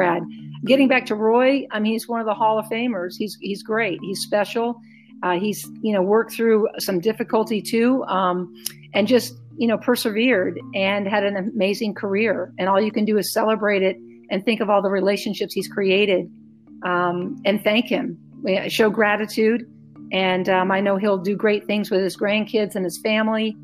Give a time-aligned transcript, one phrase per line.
[0.00, 0.22] Brad,
[0.64, 3.16] getting back to Roy, I mean, he's one of the Hall of Famers.
[3.18, 3.98] He's he's great.
[4.00, 4.80] He's special.
[5.22, 8.50] Uh, he's you know worked through some difficulty too, um,
[8.94, 12.50] and just you know persevered and had an amazing career.
[12.58, 13.98] And all you can do is celebrate it
[14.30, 16.30] and think of all the relationships he's created,
[16.82, 18.18] um, and thank him.
[18.68, 19.70] Show gratitude,
[20.12, 23.54] and um, I know he'll do great things with his grandkids and his family.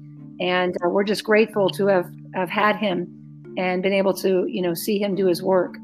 [0.40, 4.62] And uh, we're just grateful to have have had him and been able to you
[4.62, 5.76] know see him do his work.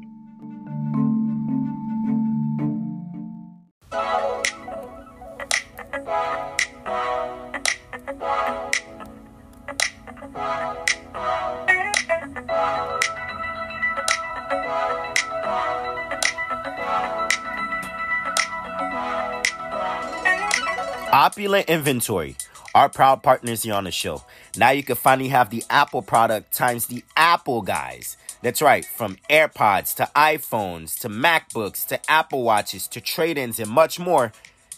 [21.13, 22.35] Opulent Inventory,
[22.75, 24.23] our proud partners here on the show.
[24.57, 28.17] Now you can finally have the Apple product times the Apple guys.
[28.41, 33.69] That's right, from AirPods to iPhones to MacBooks to Apple Watches to trade ins and
[33.69, 34.33] much more.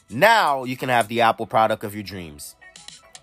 [0.10, 2.56] Now you can have the Apple product of your dreams.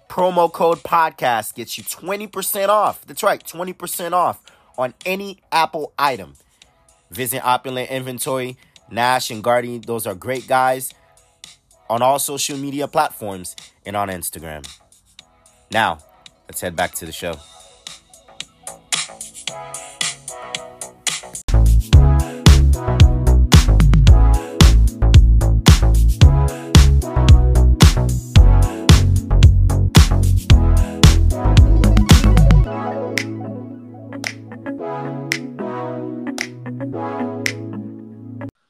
[0.08, 3.06] Promo code podcast gets you 20% off.
[3.06, 4.42] That's right, 20% off
[4.76, 6.34] on any Apple item.
[7.10, 8.56] Visit Opulent Inventory,
[8.90, 9.78] Nash and Guardy.
[9.78, 10.92] Those are great guys
[11.92, 13.54] on all social media platforms
[13.84, 14.66] and on Instagram.
[15.70, 15.98] Now,
[16.48, 17.34] let's head back to the show.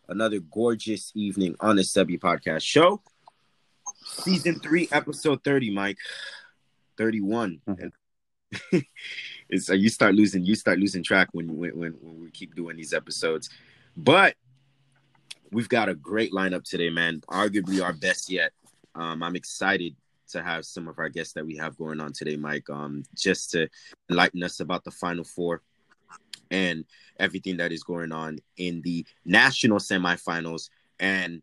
[0.09, 3.01] Another gorgeous evening on the Sebi Podcast Show
[4.21, 5.99] season three, episode thirty, Mike.
[6.97, 7.61] Thirty-one.
[7.69, 7.89] Mm-hmm.
[9.49, 12.55] it's uh, you start losing you start losing track when, when when when we keep
[12.55, 13.49] doing these episodes,
[13.97, 14.35] but
[15.51, 17.21] we've got a great lineup today, man.
[17.29, 18.53] Arguably our best yet.
[18.95, 19.97] Um, I'm excited
[20.31, 22.69] to have some of our guests that we have going on today, Mike.
[22.69, 23.69] Um, just to
[24.11, 25.63] enlighten us about the Final Four
[26.51, 26.85] and
[27.19, 30.69] everything that is going on in the national semifinals,
[30.99, 31.43] and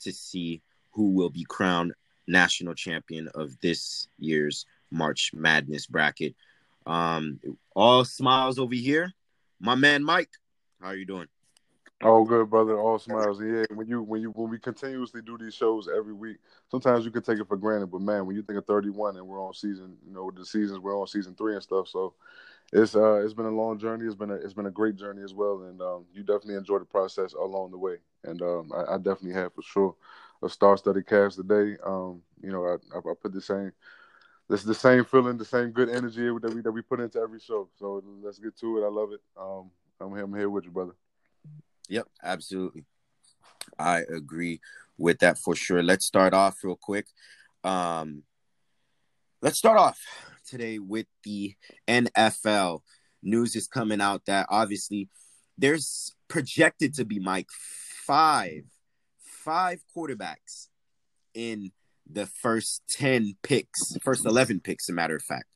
[0.00, 0.62] to see
[0.92, 1.92] who will be crowned
[2.28, 6.34] national champion of this year's March Madness bracket.
[6.86, 7.40] Um,
[7.74, 9.12] all smiles over here.
[9.60, 10.30] My man Mike,
[10.80, 11.26] how are you doing?
[12.00, 12.78] All good, brother.
[12.78, 13.40] All smiles.
[13.40, 16.36] Yeah, when you when you when we continuously do these shows every week,
[16.70, 17.88] sometimes you can take it for granted.
[17.88, 20.78] But man, when you think of 31 and we're on season, you know, the seasons
[20.78, 21.88] we're on season three and stuff.
[21.88, 22.14] So
[22.72, 24.04] it's uh it's been a long journey.
[24.04, 26.78] It's been a it's been a great journey as well, and um, you definitely enjoy
[26.78, 29.96] the process along the way, and um, I, I definitely have for sure
[30.42, 31.76] a star-studded cast today.
[31.84, 33.72] Um, you know, I, I, put the same,
[34.48, 37.40] this the same feeling, the same good energy that we that we put into every
[37.40, 37.68] show.
[37.78, 38.84] So let's get to it.
[38.84, 39.20] I love it.
[39.38, 40.92] Um, I'm here, I'm here with you, brother.
[41.88, 42.84] Yep, absolutely.
[43.78, 44.60] I agree
[44.96, 45.82] with that for sure.
[45.82, 47.06] Let's start off real quick.
[47.64, 48.22] Um,
[49.42, 49.98] let's start off
[50.46, 51.54] today with the
[51.86, 52.80] NFL.
[53.22, 55.08] News is coming out that obviously
[55.56, 57.48] there's projected to be Mike
[58.06, 58.62] five
[59.48, 60.68] five quarterbacks
[61.32, 61.72] in
[62.10, 65.46] the first 10 picks, first 11 picks, a matter of fact.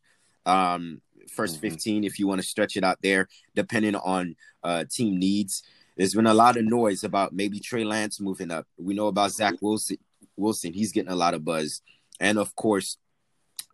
[0.46, 1.74] Um, first mm-hmm.
[1.74, 5.62] 15, if you want to stretch it out there, depending on uh, team needs.
[5.98, 8.66] There's been a lot of noise about maybe Trey Lance moving up.
[8.78, 9.98] We know about Zach Wilson.
[10.38, 11.82] Wilson, he's getting a lot of buzz,
[12.18, 12.96] and of course,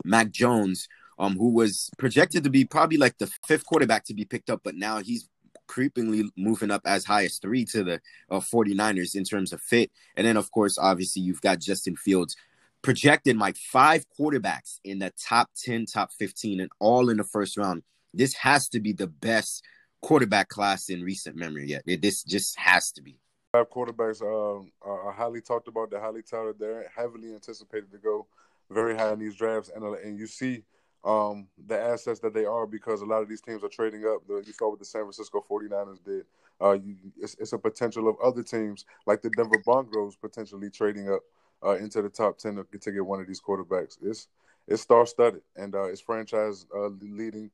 [0.05, 0.89] Mac Jones,
[1.21, 4.63] um, who was projected to be probably like the fifth quarterback to be picked up,
[4.65, 5.29] but now he's
[5.69, 9.91] creepingly moving up as high as three to the uh, 49ers in terms of fit.
[10.17, 12.37] And then, of course, obviously, you've got Justin Fields
[12.83, 17.57] projected like five quarterbacks in the top 10, top 15, and all in the first
[17.57, 17.83] round.
[18.15, 19.65] This has to be the best
[20.01, 21.83] quarterback class in recent memory yet.
[21.87, 23.19] This just has to be.
[23.53, 25.91] Five quarterbacks um, are highly talked about.
[25.91, 26.59] They're highly touted.
[26.59, 28.27] They're heavily anticipated to go
[28.71, 29.71] very high in these drafts.
[29.75, 30.65] And, uh, and you see–
[31.05, 34.23] um, the assets that they are because a lot of these teams are trading up.
[34.29, 36.25] You saw what the San Francisco 49ers did.
[36.61, 41.09] Uh, you, it's, it's, a potential of other teams like the Denver Broncos potentially trading
[41.09, 41.21] up
[41.65, 43.97] uh, into the top 10 to, to, get one of these quarterbacks.
[44.03, 44.27] It's
[44.67, 47.51] it's star studded and uh, it's franchise uh, leading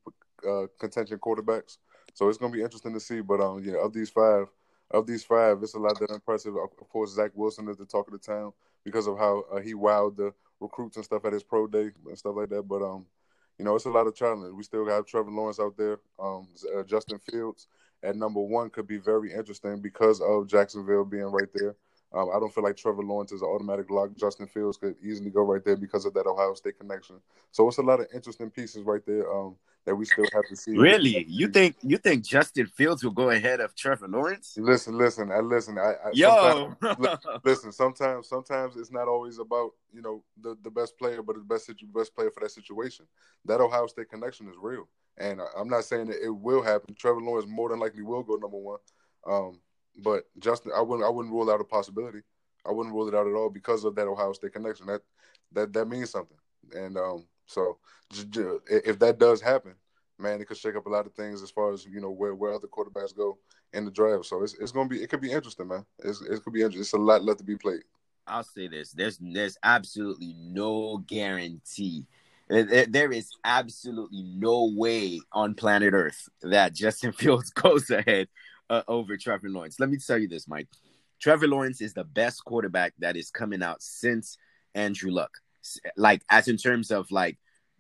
[0.49, 1.77] uh, contention quarterbacks.
[2.15, 3.21] So it's going to be interesting to see.
[3.21, 4.47] But um, yeah, of these five,
[4.91, 6.55] of these five, it's a lot that impressive.
[6.57, 8.53] Of course, Zach Wilson is the talk of the town
[8.85, 12.19] because of how uh, he wowed the recruits and stuff at his pro day and
[12.19, 12.63] stuff like that.
[12.63, 13.07] But um,
[13.59, 14.55] you know, it's a lot of challenge.
[14.55, 16.01] We still got Trevor Lawrence out there.
[16.19, 17.69] Um, uh, Justin Fields
[18.03, 21.77] at number one could be very interesting because of Jacksonville being right there.
[22.15, 24.11] Um, I don't feel like Trevor Lawrence is an automatic lock.
[24.17, 27.17] Justin Fields could easily go right there because of that Ohio State connection.
[27.51, 30.55] So it's a lot of interesting pieces right there um, that we still have to
[30.55, 30.77] see.
[30.77, 34.57] Really, you think you think Justin Fields will go ahead of Trevor Lawrence?
[34.57, 35.77] Listen, listen, I listen.
[35.77, 36.77] I, I yo,
[37.45, 37.73] listen.
[37.73, 41.71] Sometimes, sometimes it's not always about you know the, the best player, but the best
[41.93, 43.07] best player for that situation.
[43.45, 44.89] That Ohio State connection is real,
[45.19, 46.95] and I'm not saying that it will happen.
[46.95, 48.79] Trevor Lawrence more than likely will go number one.
[49.27, 49.61] Um,
[49.97, 52.21] but Justin, I wouldn't I wouldn't rule out a possibility.
[52.67, 54.87] I wouldn't rule it out at all because of that Ohio State connection.
[54.87, 55.03] That
[55.53, 56.37] that that means something.
[56.75, 57.79] And um, so
[58.69, 59.75] if that does happen,
[60.19, 62.35] man, it could shake up a lot of things as far as you know where
[62.35, 63.39] where other quarterbacks go
[63.73, 64.27] in the draft.
[64.27, 65.85] So it's it's gonna be it could be interesting, man.
[66.01, 66.83] It's it could be interesting.
[66.83, 67.83] It's a lot left to be played.
[68.27, 72.07] I'll say this: there's there's absolutely no guarantee.
[72.49, 78.29] There is absolutely no way on planet Earth that Justin Fields goes ahead
[78.71, 79.79] uh, over Trevor Lawrence.
[79.81, 80.69] Let me tell you this, Mike.
[81.21, 84.37] Trevor Lawrence is the best quarterback that is coming out since
[84.75, 85.31] Andrew Luck.
[85.97, 87.39] Like, as in terms of like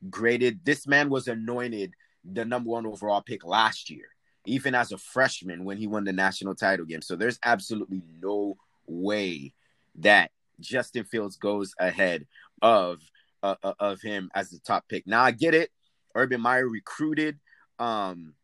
[0.08, 1.92] graded, this man was anointed
[2.24, 4.06] the number one overall pick last year,
[4.46, 7.02] even as a freshman when he won the national title game.
[7.02, 9.52] So there's absolutely no way
[9.96, 12.26] that Justin Fields goes ahead
[12.62, 13.00] of
[13.42, 15.06] uh, uh of him as the top pick.
[15.06, 15.70] Now I get it.
[16.14, 17.38] Urban Meyer recruited
[17.78, 18.34] um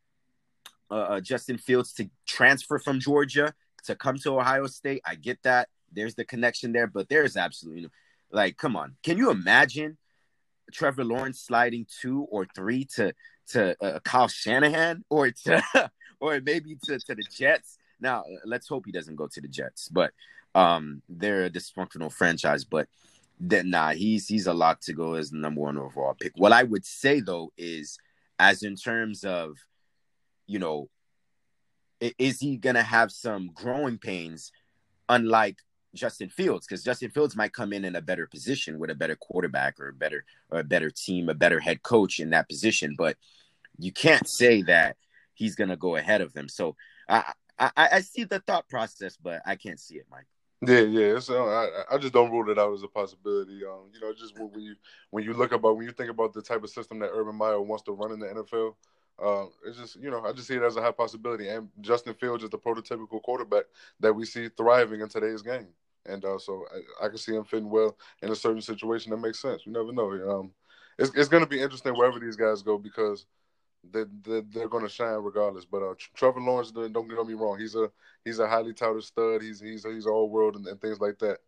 [0.90, 3.54] uh, uh, Justin Fields to transfer from Georgia
[3.84, 5.02] to come to Ohio State.
[5.04, 5.68] I get that.
[5.92, 7.88] There's the connection there, but there's absolutely no,
[8.30, 8.96] like, come on.
[9.02, 9.98] Can you imagine
[10.72, 13.12] Trevor Lawrence sliding two or three to
[13.48, 15.62] to uh, Kyle Shanahan or to
[16.20, 17.78] or maybe to to the Jets?
[18.00, 20.12] Now, let's hope he doesn't go to the Jets, but
[20.54, 22.64] um, they're a dysfunctional franchise.
[22.64, 22.88] But
[23.38, 26.32] then, nah, he's he's a lot to go as the number one overall pick.
[26.36, 27.98] What I would say though is,
[28.38, 29.56] as in terms of
[30.50, 30.90] you know,
[32.18, 34.50] is he going to have some growing pains,
[35.08, 35.58] unlike
[35.94, 36.66] Justin Fields?
[36.66, 39.88] Because Justin Fields might come in in a better position with a better quarterback or
[39.88, 42.96] a better or a better team, a better head coach in that position.
[42.98, 43.16] But
[43.78, 44.96] you can't say that
[45.34, 46.48] he's going to go ahead of them.
[46.48, 46.74] So
[47.08, 50.26] I, I, I see the thought process, but I can't see it, Mike.
[50.66, 51.18] Yeah, yeah.
[51.20, 53.64] So I, I just don't rule it out as a possibility.
[53.64, 54.74] Um, you know, just when you
[55.10, 57.62] when you look about when you think about the type of system that Urban Meyer
[57.62, 58.74] wants to run in the NFL,
[59.22, 61.48] uh, it's just you know I just see it as a high possibility.
[61.48, 63.64] And Justin Fields is the prototypical quarterback
[64.00, 65.68] that we see thriving in today's game,
[66.06, 69.18] and uh, so I, I, can see him fitting well in a certain situation that
[69.18, 69.66] makes sense.
[69.66, 70.10] You never know.
[70.30, 70.52] Um,
[70.98, 73.26] it's it's going to be interesting wherever these guys go because
[73.90, 75.64] they, they they're going to shine regardless.
[75.64, 77.90] But uh, Trevor Lawrence, don't get me wrong, he's a
[78.24, 79.42] he's a highly touted stud.
[79.42, 81.38] He's he's he's all world and, and, things like that.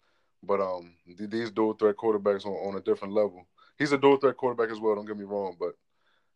[0.43, 3.47] But um, these dual threat quarterbacks on, on a different level.
[3.79, 4.95] He's a dual threat quarterback as well.
[4.95, 5.75] Don't get me wrong, but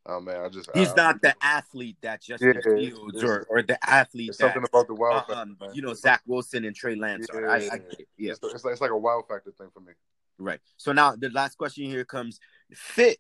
[0.09, 3.63] Oh man, I just he's I, not the athlete that Justin yeah, Fields or, or
[3.63, 6.95] the athlete that, something about the wild uh, um, you know Zach Wilson and Trey
[6.95, 7.27] Lance.
[7.33, 7.81] Yeah, I, I
[8.17, 8.31] yeah.
[8.33, 9.93] It's, it's, like, it's like a wild factor thing for me.
[10.39, 10.61] Right.
[10.77, 12.39] So now the last question here comes:
[12.73, 13.19] fit.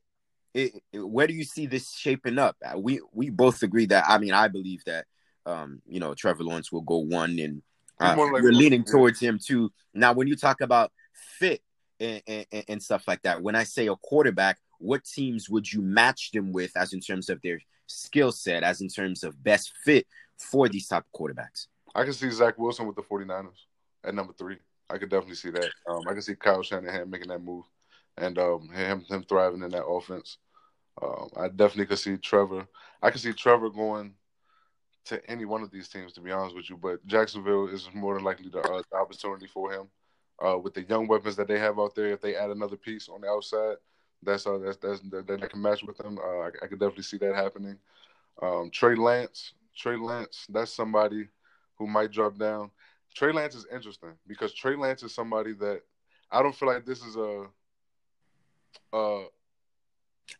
[0.54, 2.56] It, it, where do you see this shaping up?
[2.64, 4.04] Uh, we we both agree that.
[4.08, 5.06] I mean, I believe that
[5.44, 7.62] um, you know Trevor Lawrence will go one, and
[8.00, 8.92] uh, like we're leaning yeah.
[8.92, 9.72] towards him too.
[9.92, 10.92] Now, when you talk about
[11.38, 11.62] fit
[11.98, 15.82] and, and, and stuff like that, when I say a quarterback, what teams would you
[15.82, 19.72] match them with as in terms of their skill set, as in terms of best
[19.84, 20.06] fit
[20.38, 21.66] for these type of quarterbacks?
[21.94, 23.64] I can see Zach Wilson with the 49ers
[24.04, 24.58] at number three.
[24.88, 25.70] I could definitely see that.
[25.88, 27.64] Um, I can see Kyle Shanahan making that move
[28.18, 30.38] and um, him him thriving in that offense.
[31.02, 32.66] Um, I definitely could see Trevor.
[33.02, 34.14] I could see Trevor going
[35.06, 36.76] to any one of these teams, to be honest with you.
[36.76, 39.88] But Jacksonville is more than likely the, uh, the opportunity for him.
[40.44, 43.08] Uh, with the young weapons that they have out there, if they add another piece
[43.08, 43.76] on the outside,
[44.22, 46.18] that's uh, that's that's that, that can match with them.
[46.18, 47.78] Uh, I, I could definitely see that happening.
[48.42, 51.28] Um, Trey Lance, Trey Lance, that's somebody
[51.76, 52.70] who might drop down.
[53.14, 55.80] Trey Lance is interesting because Trey Lance is somebody that
[56.30, 57.46] I don't feel like this is a.
[58.92, 59.24] Uh,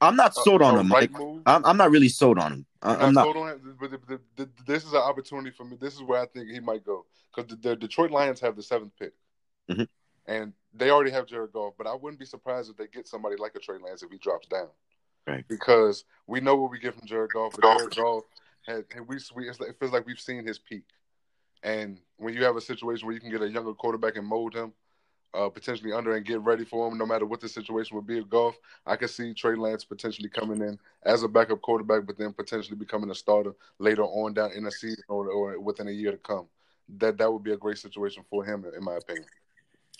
[0.01, 0.93] I'm not sold on him.
[0.93, 1.11] Right
[1.47, 2.67] I'm, I'm, not really sold on him.
[2.83, 3.25] I, am not.
[3.25, 5.77] Sold on him, but the, the, the, this is an opportunity for me.
[5.81, 8.93] This is where I think he might go because the, Detroit Lions have the seventh
[8.99, 9.13] pick.
[9.71, 9.85] Mm-hmm.
[10.27, 13.37] And they already have Jared Goff, but I wouldn't be surprised if they get somebody
[13.37, 14.69] like a Trey Lance if he drops down.
[15.27, 15.45] Right.
[15.49, 17.55] Because we know what we get from Jared Goff.
[17.61, 18.25] But Jared Goff,
[18.67, 20.85] had, we, we, it feels like we've seen his peak.
[21.63, 24.55] And when you have a situation where you can get a younger quarterback and mold
[24.55, 24.73] him,
[25.35, 28.19] uh, potentially under and get ready for him, no matter what the situation would be
[28.19, 28.57] at Goff,
[28.87, 32.77] I could see Trey Lance potentially coming in as a backup quarterback, but then potentially
[32.77, 36.19] becoming a starter later on down in the season or, or within a year to
[36.19, 36.47] come.
[36.99, 39.27] That that would be a great situation for him, in my opinion.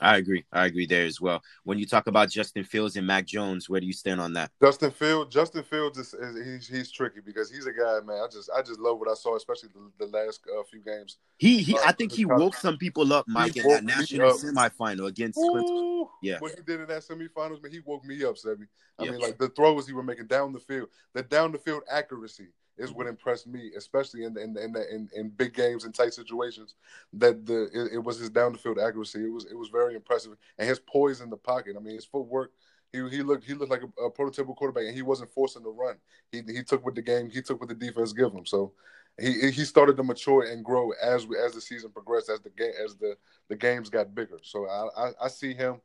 [0.01, 0.45] I agree.
[0.53, 1.43] I agree there as well.
[1.65, 4.51] When you talk about Justin Fields and Mac Jones, where do you stand on that?
[4.63, 8.21] Justin Fields, Justin Fields is, is he's, he's tricky because he's a guy, man.
[8.23, 11.17] I just I just love what I saw, especially the, the last uh, few games.
[11.39, 15.07] He he, uh, I think he woke some people up, Mike, in that national semifinal
[15.07, 18.67] against Ooh, Yeah, what he did in that semifinals, man, he woke me up, Sebi.
[18.99, 21.83] I mean, like the throws he was making down the field, the down the field
[21.91, 22.49] accuracy
[22.79, 25.85] is what impressed me, especially in the, in the, in, the, in, in big games
[25.85, 26.75] and tight situations.
[27.13, 29.25] That the it, it, was his down the field accuracy.
[29.25, 31.77] It was it was very impressive, and his poise in the pocket.
[31.77, 32.53] I mean, his footwork.
[32.93, 35.71] He, he looked he looked like a, a prototypical quarterback, and he wasn't forcing the
[35.71, 35.97] run.
[36.31, 38.47] He he took what the game he took what the defense gave him.
[38.47, 38.73] So
[39.21, 42.51] he he started to mature and grow as we, as the season progressed, as the
[42.51, 43.17] game as the
[43.49, 44.39] the games got bigger.
[44.43, 45.81] So I I, I see him,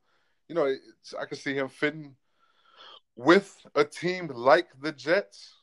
[0.48, 0.74] you know,
[1.20, 2.16] I can see him fitting
[3.16, 5.61] with a team like the Jets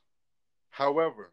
[0.79, 1.33] However,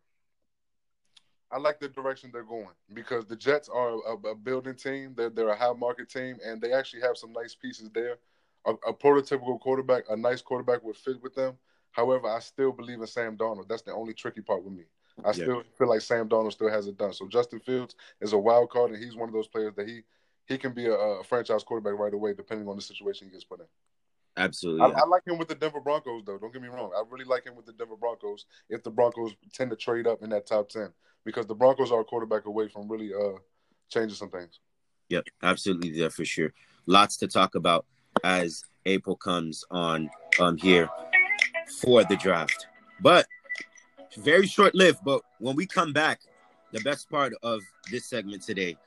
[1.52, 5.14] I like the direction they're going because the Jets are a, a building team.
[5.16, 8.18] They're, they're a high market team, and they actually have some nice pieces there.
[8.66, 11.60] A, a, prototypical quarterback, a nice quarterback would fit with them.
[11.92, 13.68] However, I still believe in Sam Darnold.
[13.68, 14.86] That's the only tricky part with me.
[15.24, 15.34] I yeah.
[15.34, 17.14] still feel like Sam Darnold still has it done.
[17.14, 20.02] So Justin Fields is a wild card, and he's one of those players that he
[20.48, 23.44] he can be a, a franchise quarterback right away, depending on the situation he gets
[23.44, 23.68] put in.
[24.38, 24.82] Absolutely.
[24.82, 26.38] I, I, like him with the Denver Broncos, though.
[26.38, 26.92] Don't get me wrong.
[26.96, 30.24] I really like him with the Denver Broncos if the Broncos tend to trade up
[30.24, 30.90] in that top 10
[31.24, 33.38] because the Broncos are a quarterback away from really uh,
[33.90, 34.60] changing some things.
[35.10, 35.92] Yep, absolutely.
[35.92, 36.54] Yeah, for sure.
[36.86, 37.86] Lots to talk about
[38.24, 40.90] as April comes on um, here
[41.80, 42.68] for the draft.
[43.02, 43.28] But
[44.18, 45.00] very short lived.
[45.04, 46.20] But when we come back,
[46.72, 48.78] the best part of this segment today,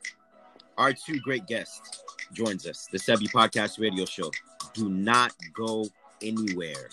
[0.77, 2.03] our two great guests
[2.33, 4.31] joins us, the Sebi Podcast Radio Show
[4.79, 5.89] do not go
[6.23, 6.89] anywhere.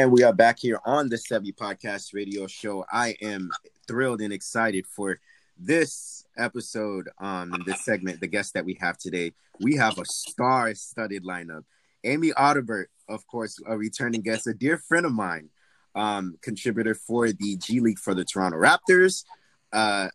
[0.00, 2.86] And we are back here on the Sebi Podcast Radio Show.
[2.90, 3.50] I am
[3.86, 5.20] thrilled and excited for
[5.58, 9.34] this episode, um, this segment, the guest that we have today.
[9.60, 11.64] We have a star-studded lineup.
[12.02, 15.50] Amy Audibert, of course, a returning guest, a dear friend of mine,
[15.94, 19.26] um, contributor for the G League for the Toronto Raptors,
[19.74, 20.08] uh,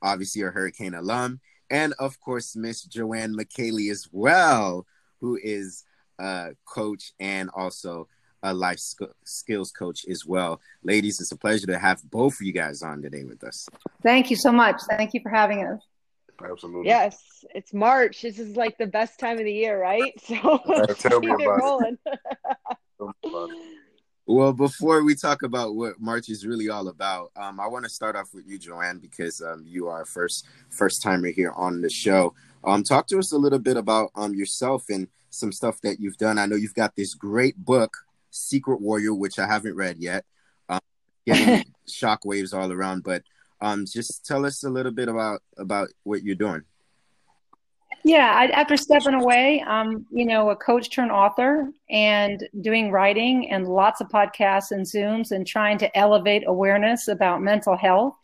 [0.00, 4.86] obviously a Hurricane alum, and of course Miss Joanne McCallie as well,
[5.20, 5.84] who is
[6.18, 8.08] a coach and also
[8.42, 10.60] a life sk- skills coach as well.
[10.82, 13.68] Ladies, it's a pleasure to have both of you guys on today with us.
[14.02, 14.80] Thank you so much.
[14.88, 15.80] Thank you for having us.
[16.44, 16.86] Absolutely.
[16.86, 18.22] Yes, it's March.
[18.22, 20.12] This is like the best time of the year, right?
[20.26, 20.34] So
[20.98, 21.98] tell me about it.
[24.26, 27.90] well, before we talk about what March is really all about, um, I want to
[27.90, 31.90] start off with you, Joanne, because um, you are first first timer here on the
[31.90, 32.34] show.
[32.64, 36.16] Um, talk to us a little bit about um, yourself and some stuff that you've
[36.16, 36.38] done.
[36.38, 38.05] I know you've got this great book
[38.36, 40.24] Secret Warrior, which I haven't read yet.
[40.68, 40.80] Um,
[41.26, 43.22] getting shockwaves all around, but
[43.60, 46.62] um, just tell us a little bit about about what you're doing.
[48.04, 53.50] Yeah, I, after stepping away, um, you know, a coach turned author and doing writing
[53.50, 58.14] and lots of podcasts and Zooms and trying to elevate awareness about mental health,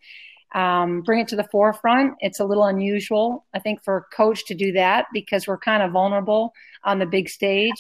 [0.54, 2.14] um, bring it to the forefront.
[2.20, 5.82] It's a little unusual, I think, for a coach to do that because we're kind
[5.82, 6.52] of vulnerable
[6.84, 7.74] on the big stage.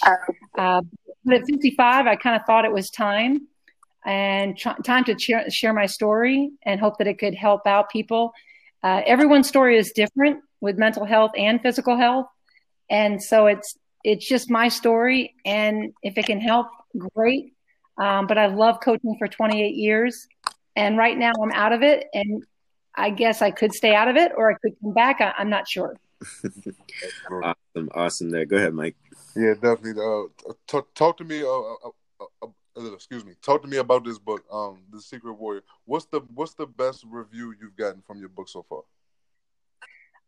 [0.58, 0.82] Uh,
[1.24, 3.46] but at 55, I kind of thought it was time
[4.04, 8.32] and time to share, share, my story and hope that it could help out people.
[8.82, 12.26] Uh, everyone's story is different with mental health and physical health,
[12.90, 15.34] and so it's it's just my story.
[15.44, 16.66] And if it can help,
[17.14, 17.54] great.
[17.96, 20.26] Um, but I've loved coaching for 28 years,
[20.74, 22.08] and right now I'm out of it.
[22.12, 22.44] And
[22.94, 25.20] I guess I could stay out of it, or I could come back.
[25.20, 25.96] I, I'm not sure.
[27.30, 28.30] awesome, awesome.
[28.30, 28.96] There, go ahead, Mike.
[29.34, 30.02] Yeah, definitely.
[30.02, 31.42] Uh, talk, talk to me.
[31.42, 32.46] Uh, uh, uh,
[32.76, 33.32] uh, excuse me.
[33.42, 35.62] Talk to me about this book, um, The Secret Warrior.
[35.84, 38.82] What's the What's the best review you've gotten from your book so far?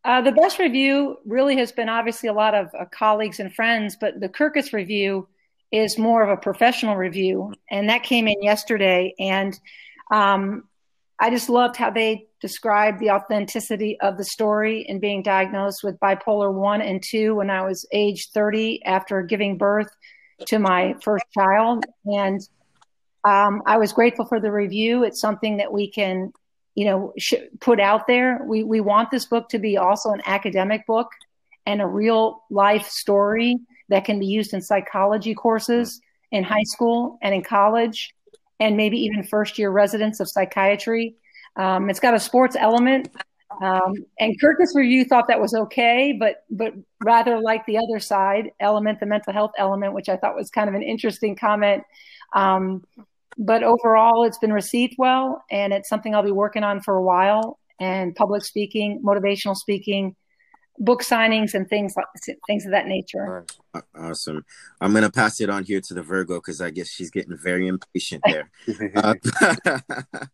[0.03, 3.97] Uh, the best review really has been obviously a lot of uh, colleagues and friends,
[3.99, 5.27] but the Kirkus review
[5.71, 9.15] is more of a professional review, and that came in yesterday.
[9.19, 9.59] And
[10.11, 10.65] um,
[11.19, 15.99] I just loved how they described the authenticity of the story and being diagnosed with
[15.99, 19.89] bipolar 1 and 2 when I was age 30 after giving birth
[20.47, 21.85] to my first child.
[22.05, 22.41] And
[23.23, 25.03] um, I was grateful for the review.
[25.03, 26.33] It's something that we can,
[26.75, 28.41] you know, sh- put out there.
[28.45, 31.07] We, we want this book to be also an academic book
[31.65, 33.57] and a real life story
[33.89, 38.14] that can be used in psychology courses in high school and in college,
[38.59, 41.15] and maybe even first year residents of psychiatry.
[41.55, 43.09] Um, it's got a sports element.
[43.61, 48.51] Um, and Kirkus Review thought that was okay, but but rather like the other side
[48.59, 51.83] element, the mental health element, which I thought was kind of an interesting comment.
[52.33, 52.83] Um,
[53.37, 57.03] but overall, it's been received well, and it's something I'll be working on for a
[57.03, 57.59] while.
[57.79, 60.15] And public speaking, motivational speaking,
[60.79, 62.05] book signings, and things like
[62.47, 63.45] things of that nature.
[63.95, 64.45] Awesome.
[64.81, 67.67] I'm gonna pass it on here to the Virgo because I guess she's getting very
[67.67, 68.49] impatient there.
[68.95, 69.15] uh,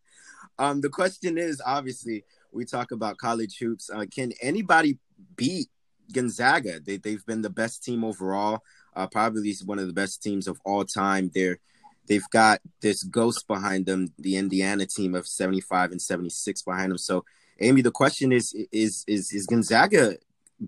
[0.59, 3.89] um, the question is obviously we talk about college hoops.
[3.89, 4.97] Uh, can anybody
[5.35, 5.69] beat
[6.11, 6.79] Gonzaga?
[6.79, 8.59] They they've been the best team overall.
[8.95, 11.31] Uh, probably one of the best teams of all time.
[11.33, 11.59] They're
[12.07, 16.97] they've got this ghost behind them, the Indiana team of 75 and 76 behind them.
[16.97, 17.23] So,
[17.59, 20.17] Amy, the question is is is is Gonzaga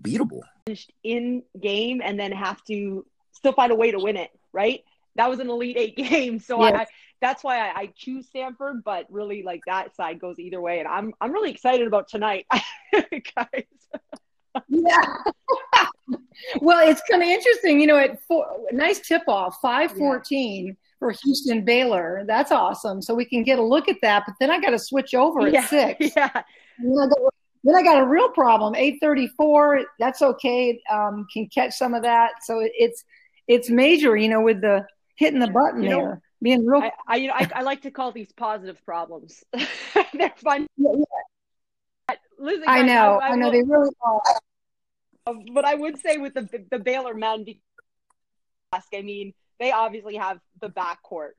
[0.00, 0.40] beatable?
[1.02, 4.82] In game and then have to still find a way to win it, right?
[5.16, 6.74] That was an elite eight game, so yes.
[6.74, 6.86] I,
[7.20, 8.82] that's why I, I, choose Stanford.
[8.84, 12.46] But really, like that side goes either way, and I'm I'm really excited about tonight,
[12.92, 13.64] guys.
[14.68, 15.16] yeah.
[16.60, 17.96] well, it's kind of interesting, you know.
[17.96, 20.66] At four, nice tip off, five fourteen.
[20.66, 20.72] Yeah
[21.04, 22.24] for Houston Baylor.
[22.26, 23.02] That's awesome.
[23.02, 24.22] So we can get a look at that.
[24.26, 26.16] But then I got to switch over at yeah, six.
[26.16, 26.30] Yeah.
[26.78, 27.34] Then I, got,
[27.64, 28.74] then I, got, a real problem.
[28.74, 29.82] Eight thirty four.
[29.98, 30.80] That's okay.
[30.90, 32.32] Um, can catch some of that.
[32.42, 33.04] So it, it's
[33.48, 34.16] it's major.
[34.16, 35.98] You know, with the hitting the button you there.
[35.98, 36.82] Know, being real.
[36.82, 39.42] I, I, you know I, I, like to call these positive problems.
[40.12, 40.66] They're fun.
[40.76, 42.14] Yeah, yeah.
[42.38, 43.18] Listen, I know.
[43.22, 44.22] I, I know will, they really are.
[45.54, 47.46] But I would say with the the Baylor men,
[48.72, 51.30] I mean they obviously have the backcourt.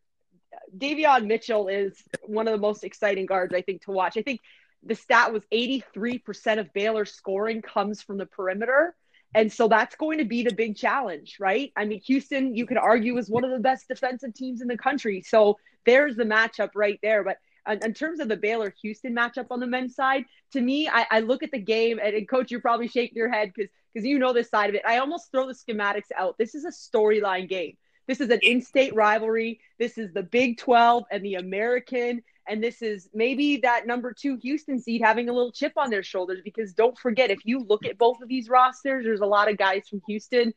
[0.75, 4.17] Davion Mitchell is one of the most exciting guards I think to watch.
[4.17, 4.39] I think
[4.85, 8.95] the stat was 83% of Baylor's scoring comes from the perimeter.
[9.33, 11.73] And so that's going to be the big challenge, right?
[11.75, 14.77] I mean, Houston, you could argue, is one of the best defensive teams in the
[14.77, 15.23] country.
[15.27, 17.23] So there's the matchup right there.
[17.23, 17.37] But
[17.83, 21.19] in terms of the Baylor Houston matchup on the men's side, to me, I, I
[21.19, 24.19] look at the game and, and, coach, you're probably shaking your head because because you
[24.19, 24.81] know this side of it.
[24.85, 26.37] I almost throw the schematics out.
[26.37, 27.77] This is a storyline game.
[28.07, 29.61] This is an in-state rivalry.
[29.79, 34.37] This is the Big 12 and the American and this is maybe that number 2
[34.37, 37.85] Houston seed having a little chip on their shoulders because don't forget if you look
[37.85, 40.53] at both of these rosters there's a lot of guys from Houston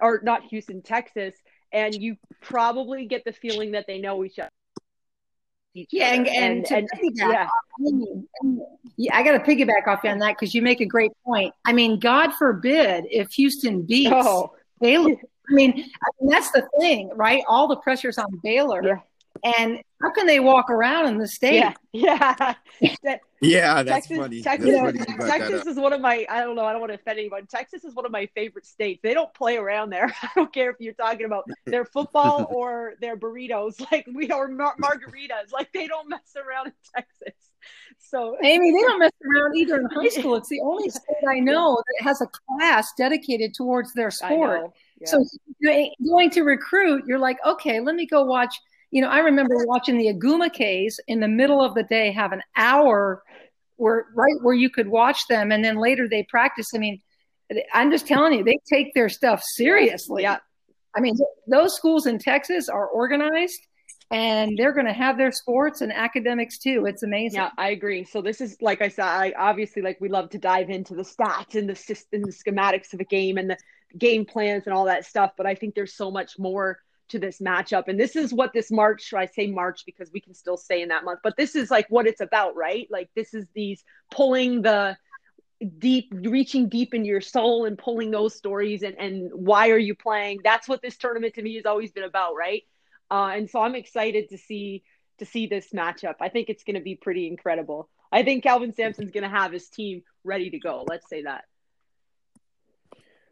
[0.00, 1.34] or not Houston, Texas
[1.72, 4.50] and you probably get the feeling that they know each other.
[5.74, 7.48] yeah, and, and, and, and yeah.
[8.96, 11.52] yeah, I got to piggyback off you on that because you make a great point.
[11.64, 14.52] I mean, God forbid if Houston beats oh.
[14.80, 15.16] Baylor,
[15.50, 17.42] I mean, I mean that's the thing, right?
[17.46, 18.82] All the pressure's on Baylor.
[18.82, 18.98] Yeah.
[19.44, 21.56] And how can they walk around in the state?
[21.56, 22.54] Yeah, yeah,
[23.40, 23.82] yeah.
[23.82, 24.42] That's Texas, funny.
[24.42, 26.26] Texas, that's funny Texas is one of my.
[26.28, 26.64] I don't know.
[26.64, 27.46] I don't want to offend anyone.
[27.46, 29.00] Texas is one of my favorite states.
[29.02, 30.14] They don't play around there.
[30.22, 34.48] I don't care if you're talking about their football or their burritos, like we are
[34.48, 35.52] mar- margaritas.
[35.52, 37.34] Like they don't mess around in Texas.
[37.98, 40.36] So, Amy, they don't mess around either in high school.
[40.36, 44.70] It's the only state I know that has a class dedicated towards their sport.
[45.00, 45.08] Yeah.
[45.08, 45.24] So
[45.62, 48.54] going to recruit, you're like, okay, let me go watch.
[48.90, 52.32] You know, I remember watching the Aguma K's in the middle of the day, have
[52.32, 53.22] an hour
[53.76, 56.68] where right where you could watch them, and then later they practice.
[56.74, 57.00] I mean,
[57.72, 60.22] I'm just telling you, they take their stuff seriously.
[60.22, 60.38] Yeah.
[60.96, 63.60] I mean, those schools in Texas are organized
[64.10, 66.86] and they're going to have their sports and academics too.
[66.86, 67.40] It's amazing.
[67.40, 68.04] Yeah, I agree.
[68.04, 71.02] So this is like I said, I obviously like we love to dive into the
[71.02, 73.58] stats and the system, the schematics of a game and the
[73.96, 75.32] game plans and all that stuff.
[75.36, 77.88] But I think there's so much more to this matchup.
[77.88, 80.88] And this is what this March, I say March because we can still stay in
[80.88, 82.86] that month, but this is like what it's about, right?
[82.90, 84.96] Like this is these pulling the
[85.78, 89.94] deep, reaching deep into your soul and pulling those stories and, and why are you
[89.94, 90.40] playing?
[90.44, 92.62] That's what this tournament to me has always been about, right?
[93.10, 94.82] Uh, and so I'm excited to see
[95.18, 96.14] to see this matchup.
[96.20, 97.88] I think it's going to be pretty incredible.
[98.12, 100.84] I think Kelvin Sampson's going to have his team ready to go.
[100.88, 101.44] Let's say that.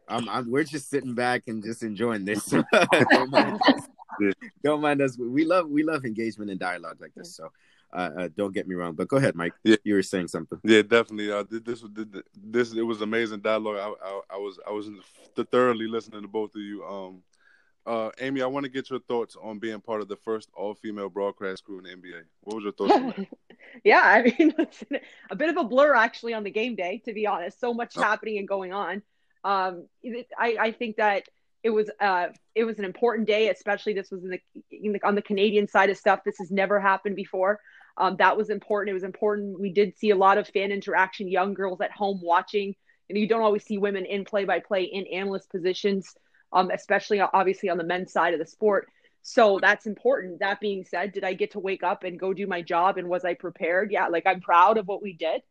[0.07, 2.45] I'm, I'm, we're just sitting back and just enjoying this.
[3.11, 4.33] don't, mind us.
[4.63, 5.17] don't mind us.
[5.17, 7.35] We love we love engagement and dialogue like this.
[7.35, 7.51] So
[7.93, 9.53] uh, uh, don't get me wrong, but go ahead, Mike.
[9.63, 9.77] Yeah.
[9.83, 10.59] You were saying something.
[10.63, 11.31] Yeah, definitely.
[11.31, 11.91] Uh, this was
[12.35, 13.77] this it was amazing dialogue.
[13.77, 14.89] I, I, I was I was
[15.51, 16.83] thoroughly listening to both of you.
[16.85, 17.23] Um,
[17.85, 21.07] uh, Amy, I want to get your thoughts on being part of the first all-female
[21.07, 22.21] broadcast crew in the NBA.
[22.41, 23.17] What was your thoughts?
[23.85, 24.53] yeah, I mean,
[25.29, 27.61] a bit of a blur actually on the game day, to be honest.
[27.61, 28.01] So much oh.
[28.01, 29.01] happening and going on.
[29.47, 29.87] Um,
[30.37, 31.23] I, I think that
[31.63, 34.39] it was uh, it was an important day, especially this was in the,
[34.71, 36.19] in the, on the Canadian side of stuff.
[36.25, 37.59] This has never happened before.
[37.97, 38.91] Um, that was important.
[38.91, 39.59] It was important.
[39.59, 42.75] We did see a lot of fan interaction, young girls at home watching.
[43.09, 46.13] Know, you don't always see women in play by play in analyst positions
[46.53, 48.87] um, especially obviously on the men's side of the sport.
[49.21, 50.39] So that's important.
[50.39, 53.09] That being said, did I get to wake up and go do my job and
[53.09, 53.91] was I prepared?
[53.91, 55.41] Yeah, like I'm proud of what we did.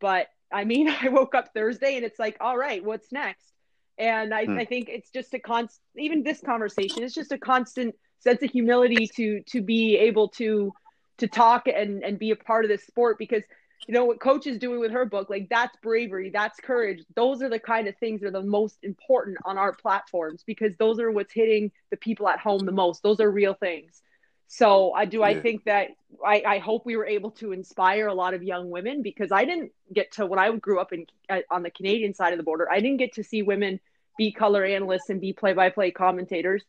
[0.00, 3.52] But I mean, I woke up Thursday and it's like, all right, what's next?
[3.98, 4.58] And I, hmm.
[4.58, 8.50] I think it's just a constant, even this conversation, it's just a constant sense of
[8.50, 10.72] humility to to be able to
[11.18, 13.42] to talk and and be a part of this sport because
[13.86, 17.42] you know what coach is doing with her book like that's bravery that's courage those
[17.42, 21.00] are the kind of things that are the most important on our platforms because those
[21.00, 24.02] are what's hitting the people at home the most those are real things
[24.52, 25.26] so i do yeah.
[25.26, 25.88] i think that
[26.24, 29.44] I, I hope we were able to inspire a lot of young women because i
[29.44, 32.44] didn't get to when i grew up in uh, on the canadian side of the
[32.44, 33.80] border i didn't get to see women
[34.16, 36.64] be color analysts and be play-by-play commentators.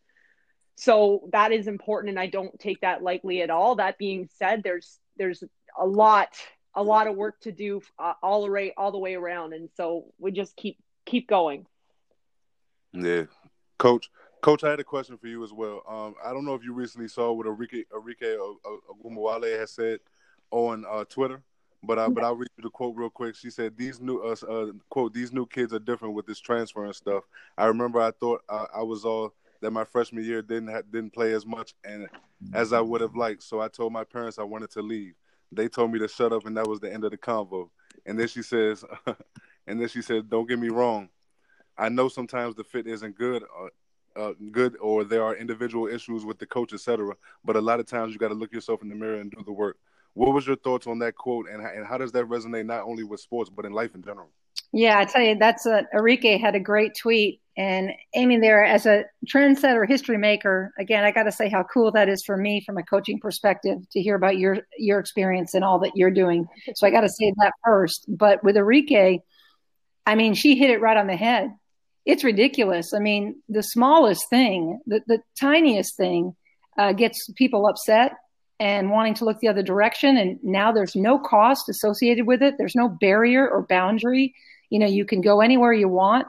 [0.75, 3.75] So that is important and i don't take that lightly at all.
[3.75, 5.43] That being said there's there's
[5.79, 6.29] a lot
[6.75, 9.69] a lot of work to do uh, all the way all the way around and
[9.77, 11.67] so we just keep keep going.
[12.91, 13.25] Yeah.
[13.77, 14.09] Coach
[14.43, 16.73] coach i had a question for you as well um, i don't know if you
[16.73, 18.37] recently saw what Arike Arike
[19.03, 19.99] Ogunbowale has said
[20.51, 21.41] on uh, twitter
[21.83, 23.35] but I, but I'll read you the quote real quick.
[23.35, 26.85] She said, "These new uh, uh, quote These new kids are different with this transfer
[26.85, 27.25] and stuff."
[27.57, 31.11] I remember I thought uh, I was all that my freshman year didn't ha- didn't
[31.11, 32.07] play as much and
[32.53, 33.43] as I would have liked.
[33.43, 35.13] So I told my parents I wanted to leave.
[35.51, 37.69] They told me to shut up, and that was the end of the convo.
[38.05, 38.85] And then she says,
[39.67, 41.09] and then she said, "Don't get me wrong.
[41.77, 43.43] I know sometimes the fit isn't good."
[44.15, 47.15] Uh, good or there are individual issues with the coach, etc.
[47.43, 49.43] But a lot of times you got to look yourself in the mirror and do
[49.43, 49.77] the work.
[50.13, 53.03] What was your thoughts on that quote, and and how does that resonate not only
[53.03, 54.29] with sports but in life in general?
[54.71, 58.87] Yeah, I tell you, that's a Arike had a great tweet and aiming there as
[58.87, 60.73] a trendsetter, history maker.
[60.79, 63.77] Again, I got to say how cool that is for me from a coaching perspective
[63.91, 66.47] to hear about your your experience and all that you're doing.
[66.75, 68.05] So I got to say that first.
[68.07, 69.19] But with Arike,
[70.05, 71.51] I mean, she hit it right on the head.
[72.05, 72.93] It's ridiculous.
[72.93, 76.35] I mean, the smallest thing, the, the tiniest thing,
[76.77, 78.13] uh, gets people upset
[78.59, 80.17] and wanting to look the other direction.
[80.17, 82.55] And now there's no cost associated with it.
[82.57, 84.33] There's no barrier or boundary
[84.73, 86.27] you know you can go anywhere you want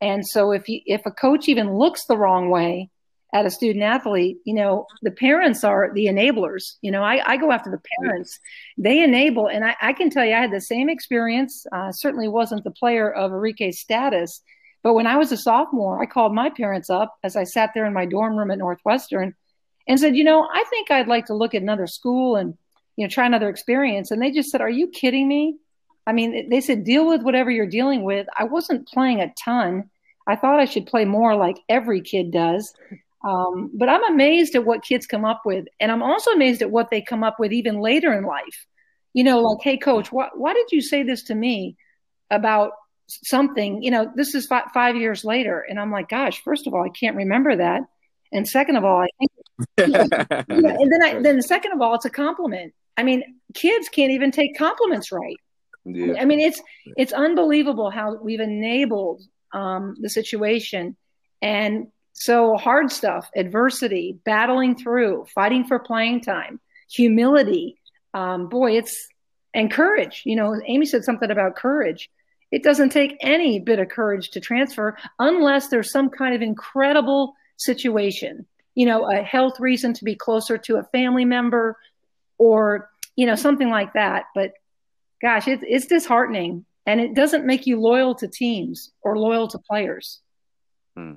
[0.00, 2.90] and so if you if a coach even looks the wrong way
[3.32, 7.36] at a student athlete you know the parents are the enablers you know i, I
[7.36, 8.40] go after the parents
[8.76, 12.26] they enable and I, I can tell you i had the same experience uh, certainly
[12.26, 14.42] wasn't the player of Arike's status
[14.86, 17.86] but when i was a sophomore i called my parents up as i sat there
[17.86, 19.34] in my dorm room at northwestern
[19.88, 22.54] and said you know i think i'd like to look at another school and
[22.94, 25.56] you know try another experience and they just said are you kidding me
[26.06, 28.28] I mean, they said deal with whatever you're dealing with.
[28.38, 29.90] I wasn't playing a ton.
[30.28, 32.72] I thought I should play more like every kid does.
[33.24, 35.66] Um, but I'm amazed at what kids come up with.
[35.80, 38.66] And I'm also amazed at what they come up with even later in life.
[39.14, 41.76] You know, like, hey, coach, why, why did you say this to me
[42.30, 42.72] about
[43.08, 43.82] something?
[43.82, 45.60] You know, this is five, five years later.
[45.60, 47.82] And I'm like, gosh, first of all, I can't remember that.
[48.32, 49.30] And second of all, I think,
[49.78, 52.74] and then I, then second of all, it's a compliment.
[52.96, 53.22] I mean,
[53.54, 55.36] kids can't even take compliments right.
[55.84, 56.20] Yeah.
[56.20, 56.60] I mean, it's
[56.96, 60.96] it's unbelievable how we've enabled um, the situation,
[61.40, 67.78] and so hard stuff, adversity, battling through, fighting for playing time, humility.
[68.14, 69.08] Um, boy, it's
[69.54, 70.22] and courage.
[70.24, 72.10] You know, Amy said something about courage.
[72.52, 77.34] It doesn't take any bit of courage to transfer unless there's some kind of incredible
[77.56, 78.46] situation.
[78.74, 81.76] You know, a health reason to be closer to a family member,
[82.38, 84.24] or you know something like that.
[84.34, 84.52] But
[85.22, 89.58] gosh, it's it's disheartening, and it doesn't make you loyal to teams or loyal to
[89.58, 90.20] players.
[90.96, 91.14] Hmm.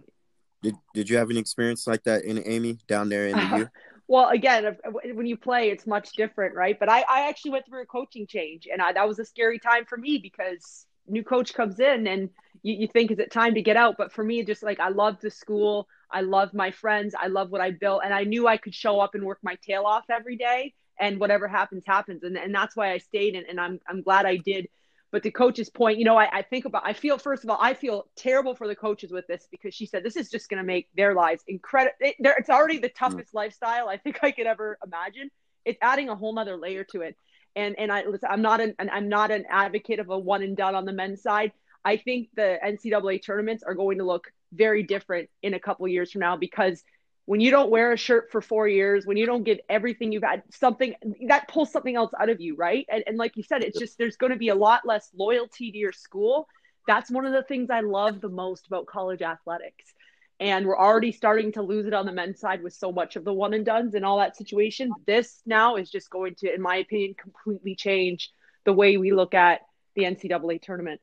[0.61, 3.69] Did Did you have an experience like that in Amy down there in the U?
[4.07, 4.77] well, again,
[5.13, 6.77] when you play, it's much different, right?
[6.79, 9.59] But I, I actually went through a coaching change, and I, that was a scary
[9.59, 12.29] time for me because new coach comes in and
[12.63, 13.95] you, you think is it time to get out?
[13.97, 15.87] But for me just like i love the school.
[16.11, 17.13] I love my friends.
[17.17, 18.01] I love what i built.
[18.03, 20.73] And i knew i could show up and work my tail off every day.
[20.99, 22.23] And whatever happens happens.
[22.23, 23.35] And, and that's why i stayed.
[23.35, 24.67] And, and i'm i'm glad i did.
[25.11, 27.57] But the coach's point you know I, I think about i feel first of all
[27.59, 30.59] i feel terrible for the coaches with this because she said this is just going
[30.59, 33.35] to make their lives incredible it, it's already the toughest mm.
[33.35, 35.31] lifestyle i think i could ever imagine.
[35.65, 37.15] It's adding a whole nother layer to it
[37.55, 40.57] and and i listen, i'm not an i'm not an advocate of a one and
[40.57, 41.51] done on the men's side
[41.83, 46.12] i think the ncaa tournaments are going to look very different in a couple years
[46.12, 46.83] from now because
[47.29, 50.23] when you don't wear a shirt for four years, when you don't get everything you've
[50.23, 50.95] had, something
[51.27, 52.88] that pulls something else out of you, right?
[52.89, 55.71] And, and like you said, it's just there's going to be a lot less loyalty
[55.71, 56.47] to your school.
[56.88, 59.93] That's one of the things I love the most about college athletics.
[60.39, 63.25] And we're already starting to lose it on the men's side with so much of
[63.25, 64.91] the one and dones and all that situation.
[65.06, 68.32] This now is just going to, in my opinion, completely change
[68.63, 69.62] the way we look at
[69.95, 71.02] the NCAA tournament.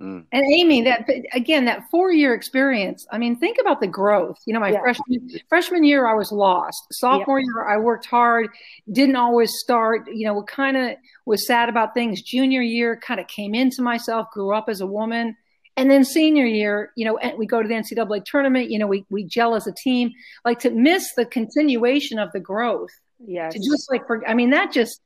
[0.00, 0.26] Mm.
[0.30, 3.04] And Amy, that again, that four-year experience.
[3.10, 4.38] I mean, think about the growth.
[4.46, 4.80] You know, my yeah.
[4.80, 6.80] freshman freshman year, I was lost.
[6.92, 8.48] Sophomore year, I worked hard,
[8.92, 10.02] didn't always start.
[10.06, 12.22] You know, kind of was sad about things.
[12.22, 15.36] Junior year, kind of came into myself, grew up as a woman,
[15.78, 18.68] and then senior year, you know, we go to the NCAA tournament.
[18.68, 20.10] You know, we we gel as a team.
[20.44, 22.90] Like to miss the continuation of the growth.
[23.24, 23.48] Yeah.
[23.48, 25.00] To just like, for, I mean, that just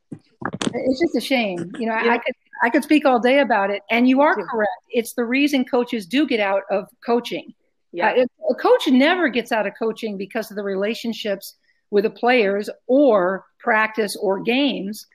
[0.74, 1.72] it's just a shame.
[1.78, 2.12] You know, yeah.
[2.12, 3.82] I could I could speak all day about it.
[3.90, 4.72] And you are correct.
[4.88, 7.52] It's the reason coaches do get out of coaching.
[7.92, 8.12] Yeah.
[8.12, 11.54] Uh, a coach never gets out of coaching because of the relationships
[11.90, 15.06] with the players or practice or games.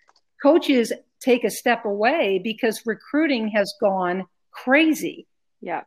[0.44, 5.26] Coaches take a step away because recruiting has gone crazy.
[5.62, 5.84] Yeah.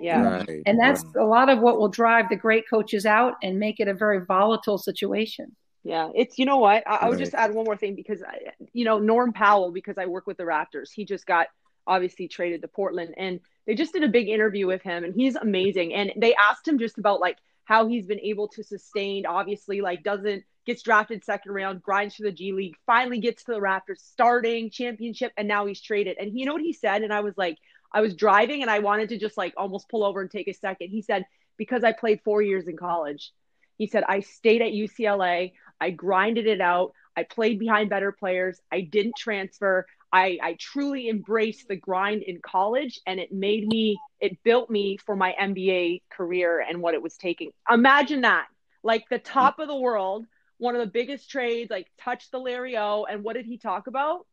[0.00, 0.44] Yeah.
[0.46, 0.62] Right.
[0.66, 1.22] And that's right.
[1.22, 4.24] a lot of what will drive the great coaches out and make it a very
[4.24, 5.56] volatile situation.
[5.84, 8.52] Yeah, it's you know what I, I would just add one more thing because I,
[8.72, 10.90] you know Norm Powell because I work with the Raptors.
[10.94, 11.48] He just got
[11.86, 15.34] obviously traded to Portland, and they just did a big interview with him, and he's
[15.34, 15.92] amazing.
[15.92, 19.26] And they asked him just about like how he's been able to sustain.
[19.26, 23.52] Obviously, like doesn't gets drafted second round, grinds to the G League, finally gets to
[23.52, 26.16] the Raptors, starting championship, and now he's traded.
[26.18, 27.02] And you know what he said?
[27.02, 27.58] And I was like,
[27.94, 30.54] I was driving, and I wanted to just like almost pull over and take a
[30.54, 30.88] second.
[30.88, 31.24] He said
[31.56, 33.32] because I played four years in college.
[33.78, 35.52] He said, I stayed at UCLA.
[35.80, 36.92] I grinded it out.
[37.16, 38.60] I played behind better players.
[38.70, 39.86] I didn't transfer.
[40.12, 44.98] I, I truly embraced the grind in college and it made me, it built me
[44.98, 47.50] for my NBA career and what it was taking.
[47.70, 48.46] Imagine that.
[48.82, 50.26] Like the top of the world,
[50.58, 53.06] one of the biggest trades, like touched the Larry O.
[53.08, 54.26] And what did he talk about?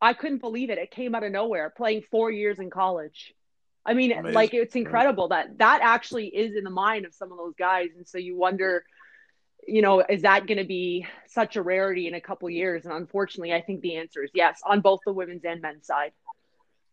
[0.00, 0.78] I couldn't believe it.
[0.78, 3.34] It came out of nowhere, playing four years in college.
[3.84, 4.34] I mean, Amazing.
[4.34, 7.88] like it's incredible that that actually is in the mind of some of those guys.
[7.96, 8.84] And so you wonder,
[9.66, 12.84] you know, is that going to be such a rarity in a couple years?
[12.84, 16.12] And unfortunately, I think the answer is yes on both the women's and men's side.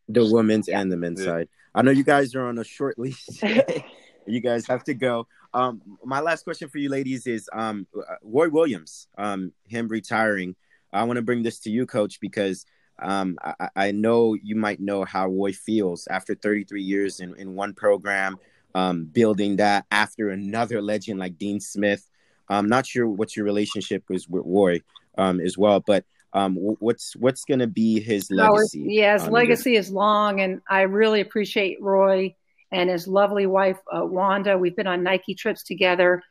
[0.08, 1.26] The women's and the men's yeah.
[1.26, 1.50] side.
[1.74, 3.28] I know you guys are on a short leash.
[4.26, 5.28] you guys have to go.
[5.54, 7.88] Um, my last question for you ladies is um,
[8.24, 10.56] Roy Williams, um, him retiring.
[10.94, 12.66] I want to bring this to you, coach, because
[13.00, 17.56] um, I, I, know you might know how Roy feels after 33 years in, in
[17.56, 18.38] one program,
[18.74, 22.10] um, building that after another legend like Dean Smith.
[22.48, 24.82] I'm not sure what your relationship is with Roy
[25.18, 28.84] um, as well, but um, what's what's going to be his legacy?
[28.86, 29.80] Oh, yeah, his legacy your...
[29.80, 32.36] is long, and I really appreciate Roy
[32.72, 34.58] and his lovely wife uh, Wanda.
[34.58, 36.22] We've been on Nike trips together.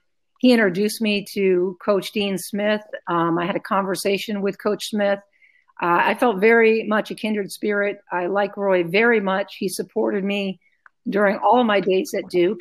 [0.40, 2.82] He introduced me to Coach Dean Smith.
[3.08, 5.20] Um, I had a conversation with Coach Smith.
[5.82, 7.98] Uh, I felt very much a kindred spirit.
[8.10, 9.56] I like Roy very much.
[9.56, 10.60] He supported me
[11.08, 12.60] during all my days at Duke.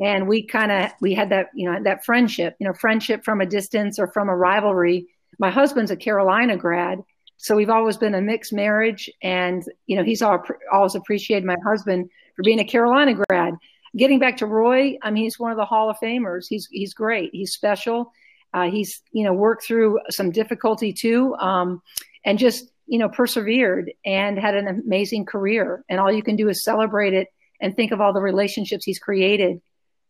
[0.00, 3.40] And we kind of we had that you know that friendship you know friendship from
[3.40, 5.06] a distance or from a rivalry.
[5.38, 7.00] My husband's a carolina grad
[7.42, 9.10] so we've always been a mixed marriage.
[9.22, 13.54] And you know he's always appreciated my husband for being a carolina grad.
[13.96, 16.46] Getting back to roy i mean he's one of the hall of famers.
[16.48, 17.30] He's he's great.
[17.32, 18.12] He's special
[18.54, 21.80] uh, he's you know worked through some difficulty too um,
[22.24, 26.48] and just you know persevered and had an amazing career and all you can do
[26.48, 27.28] is celebrate it
[27.60, 29.60] and think of all the relationships he's created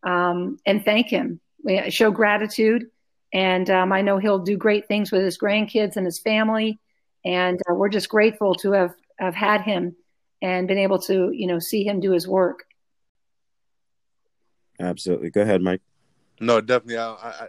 [0.03, 1.41] um, and thank him.
[1.91, 2.87] Show gratitude,
[3.33, 6.81] and um, I know he'll do great things with his grandkids and his family.
[7.25, 9.95] And uh, we're just grateful to have have had him
[10.41, 12.65] and been able to you know see him do his work.
[14.81, 15.29] Absolutely.
[15.29, 15.83] Go ahead, Mike.
[16.41, 16.97] No, definitely.
[16.97, 17.49] I, I,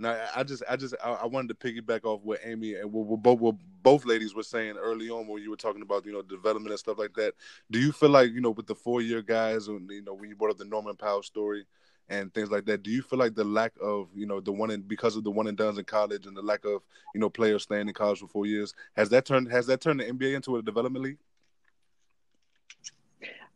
[0.00, 3.04] no, I just, I just, I, I wanted to piggyback off what Amy and what,
[3.04, 6.12] what, both, what both ladies were saying early on when you were talking about, you
[6.12, 7.34] know, development and stuff like that.
[7.70, 10.30] Do you feel like, you know, with the four year guys, and you know, when
[10.30, 11.66] you brought up the Norman Powell story,
[12.08, 12.82] and things like that.
[12.82, 15.30] Do you feel like the lack of, you know, the one in because of the
[15.30, 16.82] one and done in college and the lack of,
[17.14, 20.00] you know, players staying in college for four years has that turned has that turned
[20.00, 21.18] the NBA into a development league?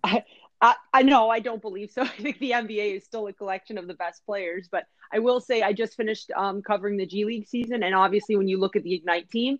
[0.04, 0.22] I,
[0.92, 2.02] I, know I don't believe so.
[2.02, 5.40] I think the NBA is still a collection of the best players, but I will
[5.40, 8.76] say I just finished um, covering the G League season, and obviously when you look
[8.76, 9.58] at the Ignite team,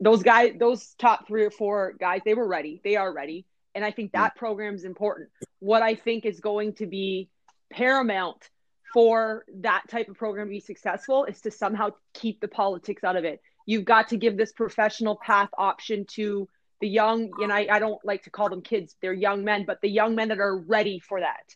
[0.00, 2.80] those guys, those top three or four guys, they were ready.
[2.84, 5.28] They are ready, and I think that program is important.
[5.58, 7.28] What I think is going to be
[7.70, 8.48] paramount
[8.94, 13.16] for that type of program to be successful is to somehow keep the politics out
[13.16, 13.42] of it.
[13.66, 16.48] You've got to give this professional path option to
[16.80, 19.80] the young, and I, I don't like to call them kids, they're young men, but
[19.80, 21.54] the young men that are ready for that.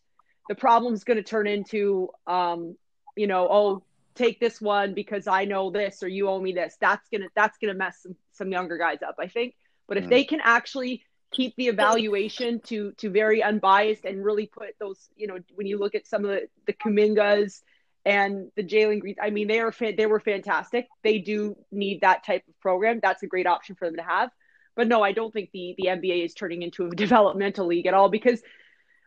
[0.48, 2.76] The problem is going to turn into, um,
[3.16, 3.83] you know, oh,
[4.14, 6.76] take this one because I know this or you owe me this.
[6.80, 9.54] That's gonna that's gonna mess some, some younger guys up, I think.
[9.88, 10.11] But if mm.
[10.11, 15.26] they can actually keep the evaluation to to very unbiased and really put those you
[15.26, 17.62] know when you look at some of the the Kumingas
[18.04, 22.24] and the Jalen Green I mean they are they were fantastic they do need that
[22.24, 24.30] type of program that's a great option for them to have
[24.76, 27.94] but no, I don't think the the NBA is turning into a developmental league at
[27.94, 28.42] all because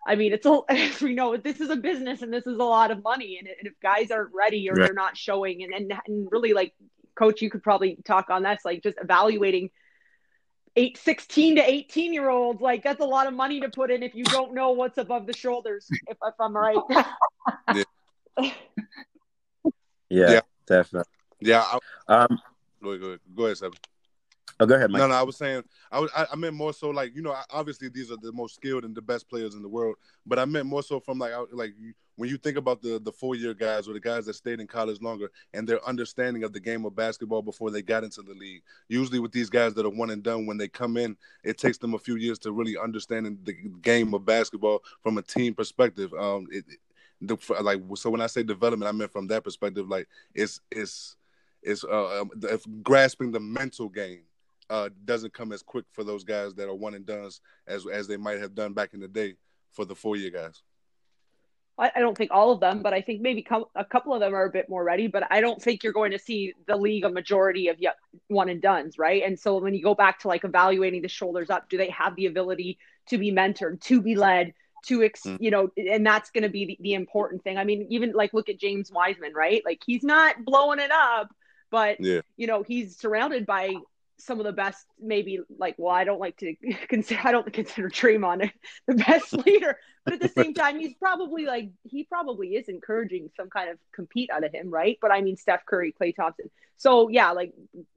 [0.05, 2.63] I mean, it's a as we know this is a business and this is a
[2.63, 4.85] lot of money, and, and if guys aren't ready or right.
[4.85, 6.73] they're not showing, and, and and really like
[7.15, 8.59] coach, you could probably talk on that.
[8.65, 9.69] like just evaluating
[10.75, 12.61] eight, 16 to 18 year olds.
[12.61, 15.27] Like that's a lot of money to put in if you don't know what's above
[15.27, 16.77] the shoulders, if, if I'm right.
[16.89, 17.83] yeah.
[18.35, 18.51] yeah.
[20.09, 21.11] yeah, definitely.
[21.39, 21.63] Yeah.
[22.07, 22.39] I, um,
[22.81, 23.77] go ahead, go ahead, Seven.
[24.59, 24.99] Oh, go ahead, Mike.
[24.99, 27.89] No, no, I was saying, I was, I, meant more so like, you know, obviously
[27.89, 30.67] these are the most skilled and the best players in the world, but I meant
[30.67, 31.73] more so from like, like
[32.15, 34.67] when you think about the the four year guys or the guys that stayed in
[34.67, 38.33] college longer and their understanding of the game of basketball before they got into the
[38.33, 38.61] league.
[38.87, 41.77] Usually, with these guys that are one and done, when they come in, it takes
[41.77, 46.13] them a few years to really understand the game of basketball from a team perspective.
[46.13, 46.65] Um, it,
[47.21, 49.87] the, like so when I say development, I meant from that perspective.
[49.87, 51.15] Like it's it's
[51.63, 52.31] it's uh, um,
[52.83, 54.23] grasping the mental game
[54.73, 57.29] uh, doesn't come as quick for those guys that are one and done
[57.67, 59.35] as as they might have done back in the day
[59.71, 60.63] for the four year guys.
[61.77, 64.45] I, don't think all of them, but I think maybe a couple of them are
[64.45, 65.07] a bit more ready.
[65.07, 67.95] But I don't think you're going to see the league a majority of yet
[68.27, 69.23] one and duns, right?
[69.23, 72.15] And so when you go back to like evaluating the shoulders up, do they have
[72.15, 74.53] the ability to be mentored, to be led,
[74.85, 75.37] to ex- mm.
[75.39, 78.33] you know and that's going to be the, the, important thing i mean even like
[78.33, 81.29] look at james wiseman right like he's not blowing it up
[81.71, 82.19] but yeah.
[82.35, 83.73] you know he's surrounded by
[84.25, 86.55] some of the best, maybe like, well, I don't like to
[86.87, 88.51] consider, I don't consider Draymond
[88.87, 93.29] the best leader, but at the same time, he's probably like, he probably is encouraging
[93.35, 94.97] some kind of compete out of him, right?
[95.01, 96.49] But I mean, Steph Curry, Klay Thompson.
[96.77, 97.53] So yeah, like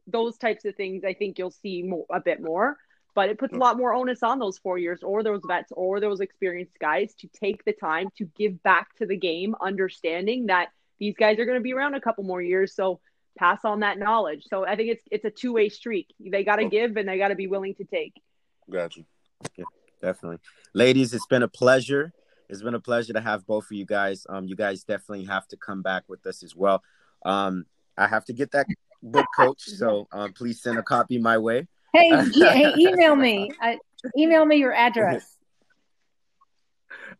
[0.06, 2.76] those types of things, I think you'll see more, a bit more,
[3.14, 3.60] but it puts a mm.
[3.60, 7.28] lot more onus on those four years or those vets or those experienced guys to
[7.28, 11.58] take the time to give back to the game, understanding that these guys are going
[11.58, 12.74] to be around a couple more years.
[12.74, 13.00] So
[13.36, 14.44] pass on that knowledge.
[14.48, 16.12] So I think it's it's a two way street.
[16.20, 16.68] They got to oh.
[16.68, 18.14] give and they got to be willing to take.
[18.70, 19.00] Gotcha.
[19.56, 19.64] Yeah,
[20.00, 20.38] definitely,
[20.74, 21.14] ladies.
[21.14, 22.12] It's been a pleasure.
[22.48, 24.26] It's been a pleasure to have both of you guys.
[24.28, 26.82] Um, you guys definitely have to come back with us as well.
[27.24, 28.66] Um, I have to get that
[29.02, 29.62] book, coach.
[29.62, 31.66] So um, please send a copy my way.
[31.92, 33.50] Hey, e- hey email me.
[33.60, 33.78] I,
[34.16, 35.36] email me your address.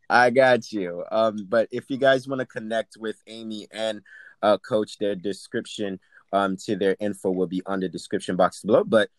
[0.08, 1.04] I got you.
[1.10, 4.02] Um, but if you guys want to connect with Amy and
[4.46, 4.98] uh, coach.
[4.98, 5.98] Their description
[6.32, 8.84] um, to their info will be on the description box below.
[8.84, 9.10] But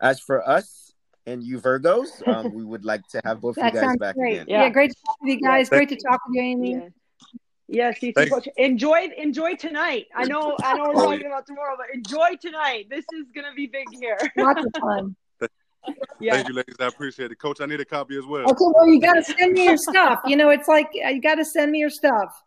[0.00, 0.92] as for us
[1.26, 4.34] and you Virgos, um, we would like to have both of you guys back great.
[4.34, 4.46] again.
[4.48, 4.62] Yeah.
[4.64, 4.70] yeah.
[4.70, 5.68] great to talk with you guys.
[5.70, 6.72] Yeah, great to talk with you, Amy.
[6.72, 6.88] Yeah.
[7.70, 8.48] Yes, you coach.
[8.56, 10.06] Enjoy enjoy tonight.
[10.14, 12.86] I know I know we're talking about tomorrow, but enjoy tonight.
[12.88, 14.16] This is gonna be big here.
[14.36, 15.16] Lots of fun.
[16.20, 16.34] Yeah.
[16.34, 16.74] Thank you, ladies.
[16.80, 17.38] I appreciate it.
[17.38, 18.42] Coach, I need a copy as well.
[18.42, 20.20] Okay, well, you got to send me your stuff.
[20.26, 22.42] You know, it's like you got to send me your stuff.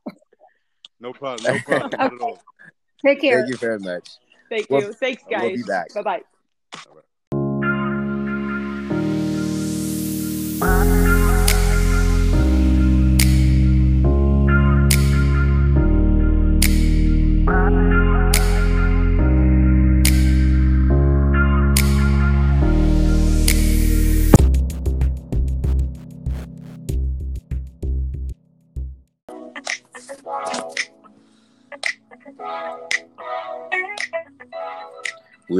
[1.01, 1.43] No problem.
[1.53, 1.91] No problem.
[1.99, 2.43] Not at all.
[3.05, 3.39] Take care.
[3.39, 4.07] Thank you very much.
[4.49, 4.93] Thank you.
[4.93, 5.41] Thanks, guys.
[5.41, 5.93] We'll be back.
[5.93, 7.01] Bye bye.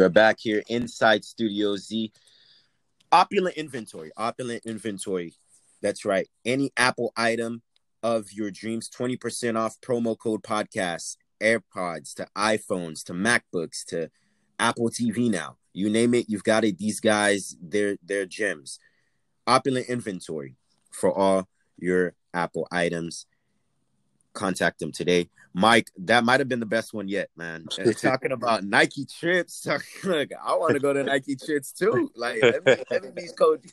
[0.02, 2.12] We are back here inside Studio Z.
[3.12, 5.36] Opulent inventory, opulent inventory.
[5.84, 6.28] That's right.
[6.44, 7.62] Any Apple item
[8.02, 14.10] of your dreams, 20% off promo code podcast, AirPods to iPhones to MacBooks to
[14.58, 15.58] Apple TV now.
[15.72, 16.80] You name it, you've got it.
[16.80, 18.80] These guys, they're they're gems.
[19.46, 20.56] Opulent inventory
[20.92, 23.28] for all your Apple items.
[24.34, 25.30] Contact them today.
[25.54, 27.66] Mike, that might have been the best one yet, man.
[28.02, 29.68] talking about Nike trips,
[30.04, 32.12] like, I want to go to Nike trips too.
[32.16, 33.66] Like let me, let me be Coach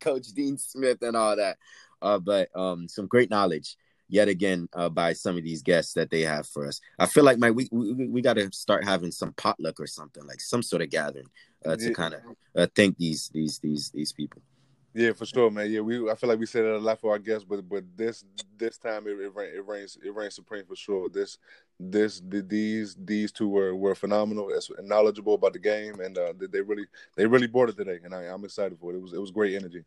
[0.00, 1.58] Coach Dean Smith and all that.
[2.02, 3.76] Uh, but um, some great knowledge
[4.08, 6.80] yet again uh, by some of these guests that they have for us.
[6.98, 10.26] I feel like my we we, we got to start having some potluck or something
[10.26, 11.28] like some sort of gathering
[11.64, 12.20] uh, to kind of
[12.56, 14.42] uh, thank these these these these people.
[14.92, 15.70] Yeah, for sure, man.
[15.70, 17.84] Yeah, we I feel like we said that a lot for our guests, but but
[17.96, 18.24] this
[18.58, 21.08] this time it it, it reigns it reigns supreme for sure.
[21.08, 21.38] This
[21.78, 26.32] this the, these these two were were phenomenal, and knowledgeable about the game, and uh,
[26.36, 28.96] they really they really brought it today, and I, I'm excited for it.
[28.96, 29.84] It was it was great energy.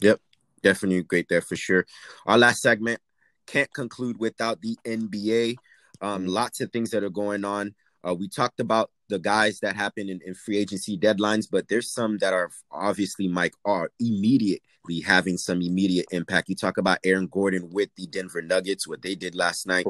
[0.00, 0.20] Yep,
[0.62, 1.84] definitely great there for sure.
[2.24, 3.00] Our last segment
[3.46, 5.56] can't conclude without the NBA.
[6.00, 6.30] Um, mm-hmm.
[6.30, 7.74] lots of things that are going on.
[8.06, 11.90] Uh, we talked about the guys that happen in, in, free agency deadlines, but there's
[11.90, 16.48] some that are obviously, Mike, are immediately having some immediate impact.
[16.48, 19.86] You talk about Aaron Gordon with the Denver Nuggets, what they did last night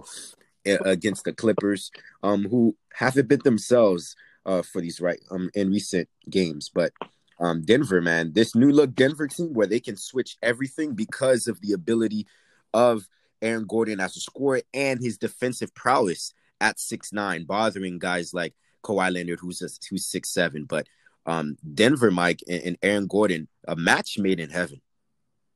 [0.64, 1.90] against the Clippers,
[2.22, 6.70] um, who haven't been themselves uh, for these right um, in recent games.
[6.72, 6.92] But
[7.40, 8.32] um, Denver, man.
[8.32, 12.26] This new look Denver team where they can switch everything because of the ability
[12.72, 13.08] of
[13.42, 18.54] Aaron Gordon as a scorer and his defensive prowess at six nine, bothering guys like
[18.82, 20.64] Kawhi Leonard, who's a, who's six seven.
[20.64, 20.86] But
[21.26, 24.80] um, Denver, Mike, and, and Aaron Gordon, a match made in heaven.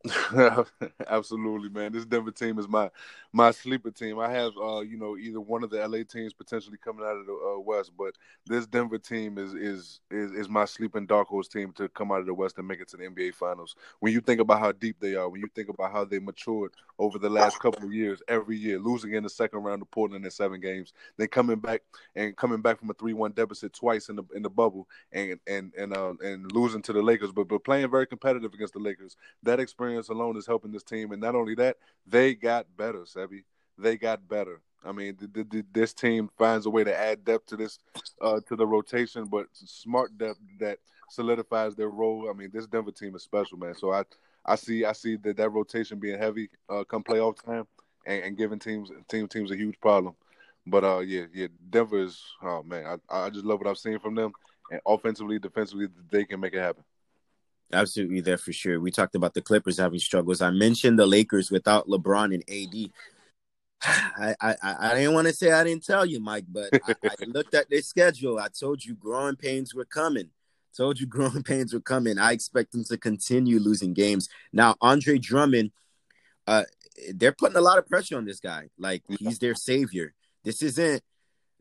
[1.09, 1.93] Absolutely, man.
[1.93, 2.91] This Denver team is my
[3.33, 4.19] my sleeper team.
[4.19, 7.27] I have uh, you know, either one of the LA teams potentially coming out of
[7.27, 8.15] the uh, West, but
[8.47, 12.21] this Denver team is, is is is my sleeping dark horse team to come out
[12.21, 13.75] of the West and make it to the NBA Finals.
[13.99, 16.73] When you think about how deep they are, when you think about how they matured
[16.99, 20.25] over the last couple of years, every year losing in the second round of Portland
[20.25, 21.83] in seven games, then coming back
[22.15, 25.41] and coming back from a three one deficit twice in the in the bubble and
[25.49, 28.79] and and uh, and losing to the Lakers, but but playing very competitive against the
[28.79, 29.17] Lakers.
[29.43, 31.13] That experience experience alone is helping this team.
[31.13, 31.77] And not only that,
[32.07, 33.45] they got better, Sebi.
[33.79, 34.61] They got better.
[34.85, 37.79] I mean, th- th- this team finds a way to add depth to this,
[38.21, 40.79] uh, to the rotation, but smart depth that
[41.09, 42.29] solidifies their role.
[42.31, 43.75] I mean, this Denver team is special, man.
[43.75, 44.05] So I,
[44.45, 47.67] I see, I see that that rotation being heavy uh, come playoff time,
[48.07, 50.15] and, and giving teams team teams a huge problem.
[50.67, 52.23] But uh, yeah, yeah, Denver is.
[52.43, 54.33] Oh man, I, I just love what I've seen from them,
[54.71, 56.85] and offensively, defensively, they can make it happen.
[57.73, 58.81] Absolutely, there for sure.
[58.81, 60.41] We talked about the Clippers having struggles.
[60.41, 62.91] I mentioned the Lakers without LeBron and AD.
[63.83, 67.25] I I, I didn't want to say I didn't tell you, Mike, but I, I
[67.27, 68.39] looked at their schedule.
[68.39, 70.31] I told you growing pains were coming.
[70.77, 72.19] Told you growing pains were coming.
[72.19, 74.29] I expect them to continue losing games.
[74.53, 75.71] Now, Andre Drummond,
[76.47, 76.65] uh,
[77.15, 78.69] they're putting a lot of pressure on this guy.
[78.79, 80.15] Like he's their savior.
[80.43, 81.03] This isn't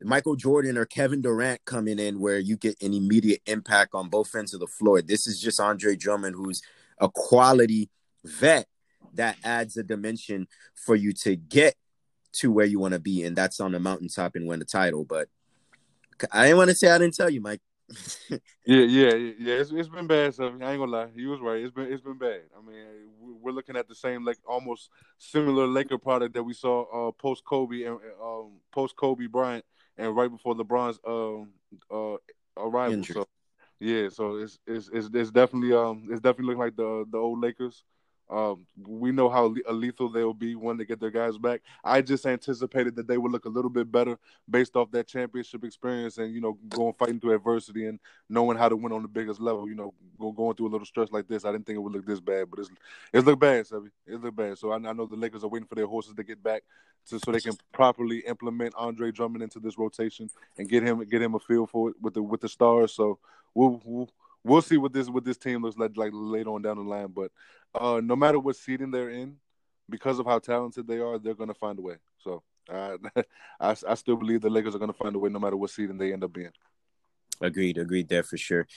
[0.02, 4.36] Michael Jordan or Kevin Durant coming in where you get an immediate impact on both
[4.36, 5.02] ends of the floor.
[5.02, 6.62] This is just Andre Drummond, who's
[7.00, 7.89] a quality
[8.24, 8.68] vet
[9.14, 11.76] that adds a dimension for you to get
[12.34, 15.04] to where you want to be, and that's on the mountaintop and win the title.
[15.04, 15.30] But
[16.32, 17.62] I didn't want to say I didn't tell you, Mike.
[18.30, 19.54] yeah, yeah, yeah.
[19.56, 20.36] It's, it's been bad.
[20.36, 21.08] So I ain't gonna lie.
[21.16, 21.64] You was right.
[21.64, 22.41] It's been it's been bad.
[22.56, 22.86] I mean,
[23.20, 27.45] we're looking at the same like almost similar Laker product that we saw uh, post
[27.45, 29.64] Kobe and um, post Kobe Bryant
[29.98, 31.54] and right before LeBron's um
[31.91, 32.18] uh
[32.58, 33.06] arrival.
[33.06, 33.08] Injury.
[33.08, 33.28] So
[33.80, 37.41] yeah, so it's, it's it's it's definitely um it's definitely looking like the the old
[37.41, 37.84] Lakers.
[38.30, 41.61] Um, we know how lethal they'll be when they get their guys back.
[41.84, 44.19] I just anticipated that they would look a little bit better
[44.49, 47.99] based off that championship experience and you know going fighting through adversity and
[48.30, 49.69] knowing how to win on the biggest level.
[49.69, 52.05] You know, going through a little stress like this, I didn't think it would look
[52.05, 52.69] this bad, but it's
[53.13, 53.91] it's look bad, Sebi.
[54.05, 54.57] It look bad.
[54.57, 56.63] So I, I know the Lakers are waiting for their horses to get back
[57.07, 61.21] to, so they can properly implement Andre Drummond into this rotation and get him get
[61.21, 62.93] him a feel for it with the with the stars.
[62.93, 63.19] So
[63.53, 64.09] we'll, we'll
[64.48, 67.08] we'll see what this what this team looks like like later on down the line.
[67.08, 67.32] But
[67.80, 69.36] uh, no matter what seeding they're in,
[69.89, 71.95] because of how talented they are, they're to find a way.
[72.24, 72.98] So uh,
[73.60, 75.98] I I still believe the Lakers are to find a way no matter what seeding
[75.98, 76.52] they end up being.
[77.41, 78.68] Agreed, agreed there for sure.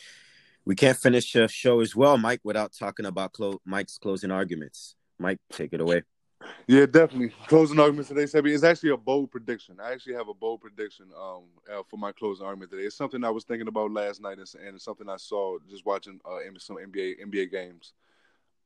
[0.67, 4.95] We can't finish the show as well, Mike, without talking about clo- Mike's closing arguments.
[5.19, 6.03] Mike, take it away.
[6.67, 7.31] Yeah, definitely.
[7.49, 9.79] Closing argument today, Sebi, is actually a bold prediction.
[9.83, 12.85] I actually have a bold prediction um, uh, for my closing argument today.
[12.85, 16.21] It's something I was thinking about last night, and it's something I saw just watching
[16.25, 17.93] uh, some NBA NBA games.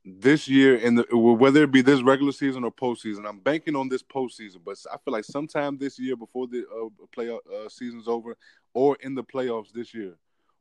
[0.05, 3.89] This year, in the whether it be this regular season or postseason, I'm banking on
[3.89, 4.59] this postseason.
[4.62, 8.37] But I feel like sometime this year, before the uh, play uh, season's over,
[8.75, 10.14] or in the playoffs this year,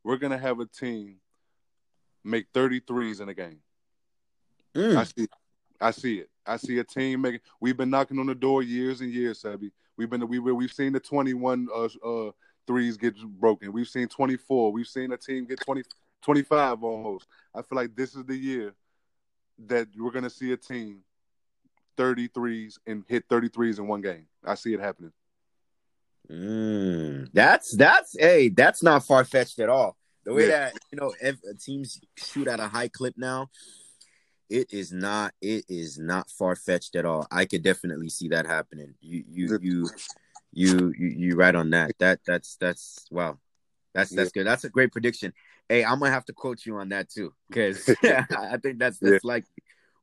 [0.03, 1.18] we're gonna have a team
[2.24, 3.59] make 33s in a game.
[4.76, 4.97] Mm.
[4.97, 5.28] I see.
[5.84, 6.29] I see it.
[6.45, 7.41] I see a team making.
[7.59, 9.71] We've been knocking on the door years and years, Sebi.
[9.97, 12.31] We've been we we've seen the 21 uh, uh,
[12.65, 13.73] threes get broken.
[13.73, 14.71] We've seen 24.
[14.71, 15.84] We've seen a team get 20,
[16.21, 17.27] 25 almost.
[17.53, 18.73] I feel like this is the year
[19.67, 21.01] that we're gonna see a team
[21.97, 24.25] 33s and hit 33s in one game.
[24.43, 25.11] I see it happening.
[26.31, 29.97] Mm, that's that's hey, that's not far fetched at all.
[30.23, 30.47] The way yeah.
[30.47, 33.49] that you know if teams shoot at a high clip now,
[34.50, 37.28] it is not it is not far fetched at all.
[37.32, 38.94] I could definitely see that happening.
[39.02, 39.89] You you you
[40.52, 41.91] you you you right on that.
[42.00, 43.39] That that's that's wow.
[43.94, 44.41] That's that's yeah.
[44.41, 44.48] good.
[44.48, 45.34] That's a great prediction.
[45.70, 49.14] Hey, I'm gonna have to quote you on that too, because I think that's that's
[49.14, 49.20] yeah.
[49.24, 49.46] like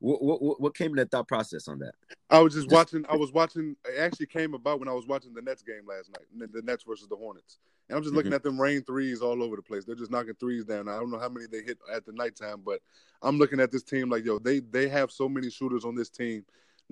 [0.01, 1.93] what, what what came in the thought process on that?
[2.29, 3.05] I was just watching.
[3.07, 3.75] I was watching.
[3.85, 6.83] It actually came about when I was watching the Nets game last night, the Nets
[6.83, 7.59] versus the Hornets.
[7.87, 8.35] And I'm just looking mm-hmm.
[8.37, 9.85] at them rain threes all over the place.
[9.85, 10.87] They're just knocking threes down.
[10.87, 12.81] I don't know how many they hit at the nighttime, but
[13.21, 16.09] I'm looking at this team like, yo, they they have so many shooters on this
[16.09, 16.45] team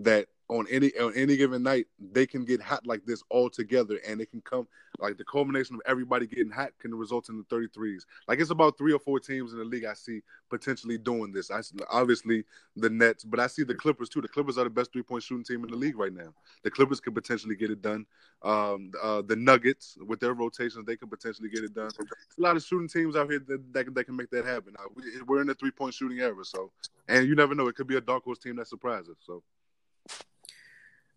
[0.04, 4.00] that on any on any given night, they can get hot like this all together,
[4.08, 4.68] and it can come
[5.00, 8.02] like the culmination of everybody getting hot can result in the 33s.
[8.28, 11.52] Like it's about three or four teams in the league I see potentially doing this.
[11.52, 12.44] I obviously
[12.76, 14.22] the Nets, but I see the Clippers too.
[14.22, 16.34] The Clippers are the best three point shooting team in the league right now.
[16.64, 18.08] The Clippers could potentially get it done.
[18.42, 21.92] Um, uh, the Nuggets with their rotations, they can potentially get it done.
[21.96, 24.74] There's a lot of shooting teams out here that that, that can make that happen.
[24.80, 26.72] Uh, we, we're in the three point shooting era, so
[27.08, 27.68] and you never know.
[27.68, 29.18] It could be a dark horse team that surprises.
[29.26, 29.44] So.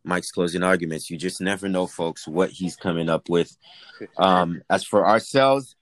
[0.04, 1.10] Mike's closing arguments.
[1.10, 3.56] You just never know, folks, what he's coming up with.
[4.18, 5.76] Um, as for ourselves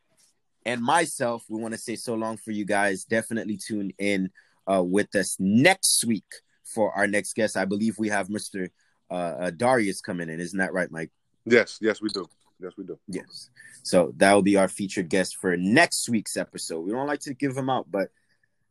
[0.67, 3.05] and myself, we want to say so long for you guys.
[3.05, 4.31] Definitely tune in
[4.71, 6.27] uh, with us next week
[6.63, 7.57] for our next guest.
[7.57, 8.69] I believe we have Mr.
[9.11, 10.39] Uh, uh, Darius coming in.
[10.39, 11.11] Isn't that right, Mike?
[11.47, 12.29] Yes, yes, we do.
[12.61, 12.99] Yes, we do.
[13.09, 13.49] Yes.
[13.83, 16.81] So that will be our featured guest for next week's episode.
[16.81, 18.11] We don't like to give him out, but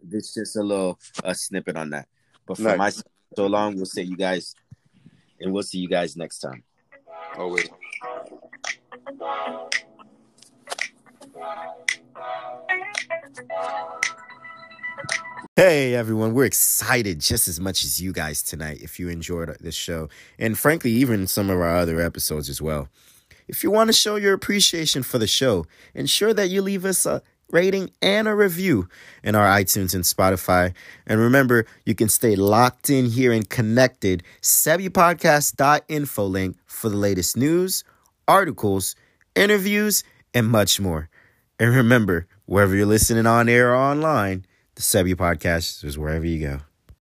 [0.02, 2.08] this just a little a snippet on that.
[2.46, 2.78] But for nice.
[2.78, 4.54] myself, so long, we'll say you guys
[5.42, 6.64] and we'll see you guys next time.
[7.38, 7.70] Always.
[15.56, 19.76] Hey everyone, we're excited just as much as you guys tonight if you enjoyed this
[19.76, 22.88] show, and frankly, even some of our other episodes as well.
[23.48, 27.06] If you want to show your appreciation for the show, ensure that you leave us
[27.06, 27.22] a
[27.52, 28.88] rating, and a review
[29.24, 30.74] in our iTunes and Spotify.
[31.06, 34.24] And remember, you can stay locked in here and connected.
[34.42, 37.84] SebiPodcast.info link for the latest news,
[38.28, 38.96] articles,
[39.36, 41.10] interviews, and much more.
[41.60, 44.46] And remember, wherever you're listening on air or online,
[44.76, 46.69] the Sebi Podcast is wherever you go.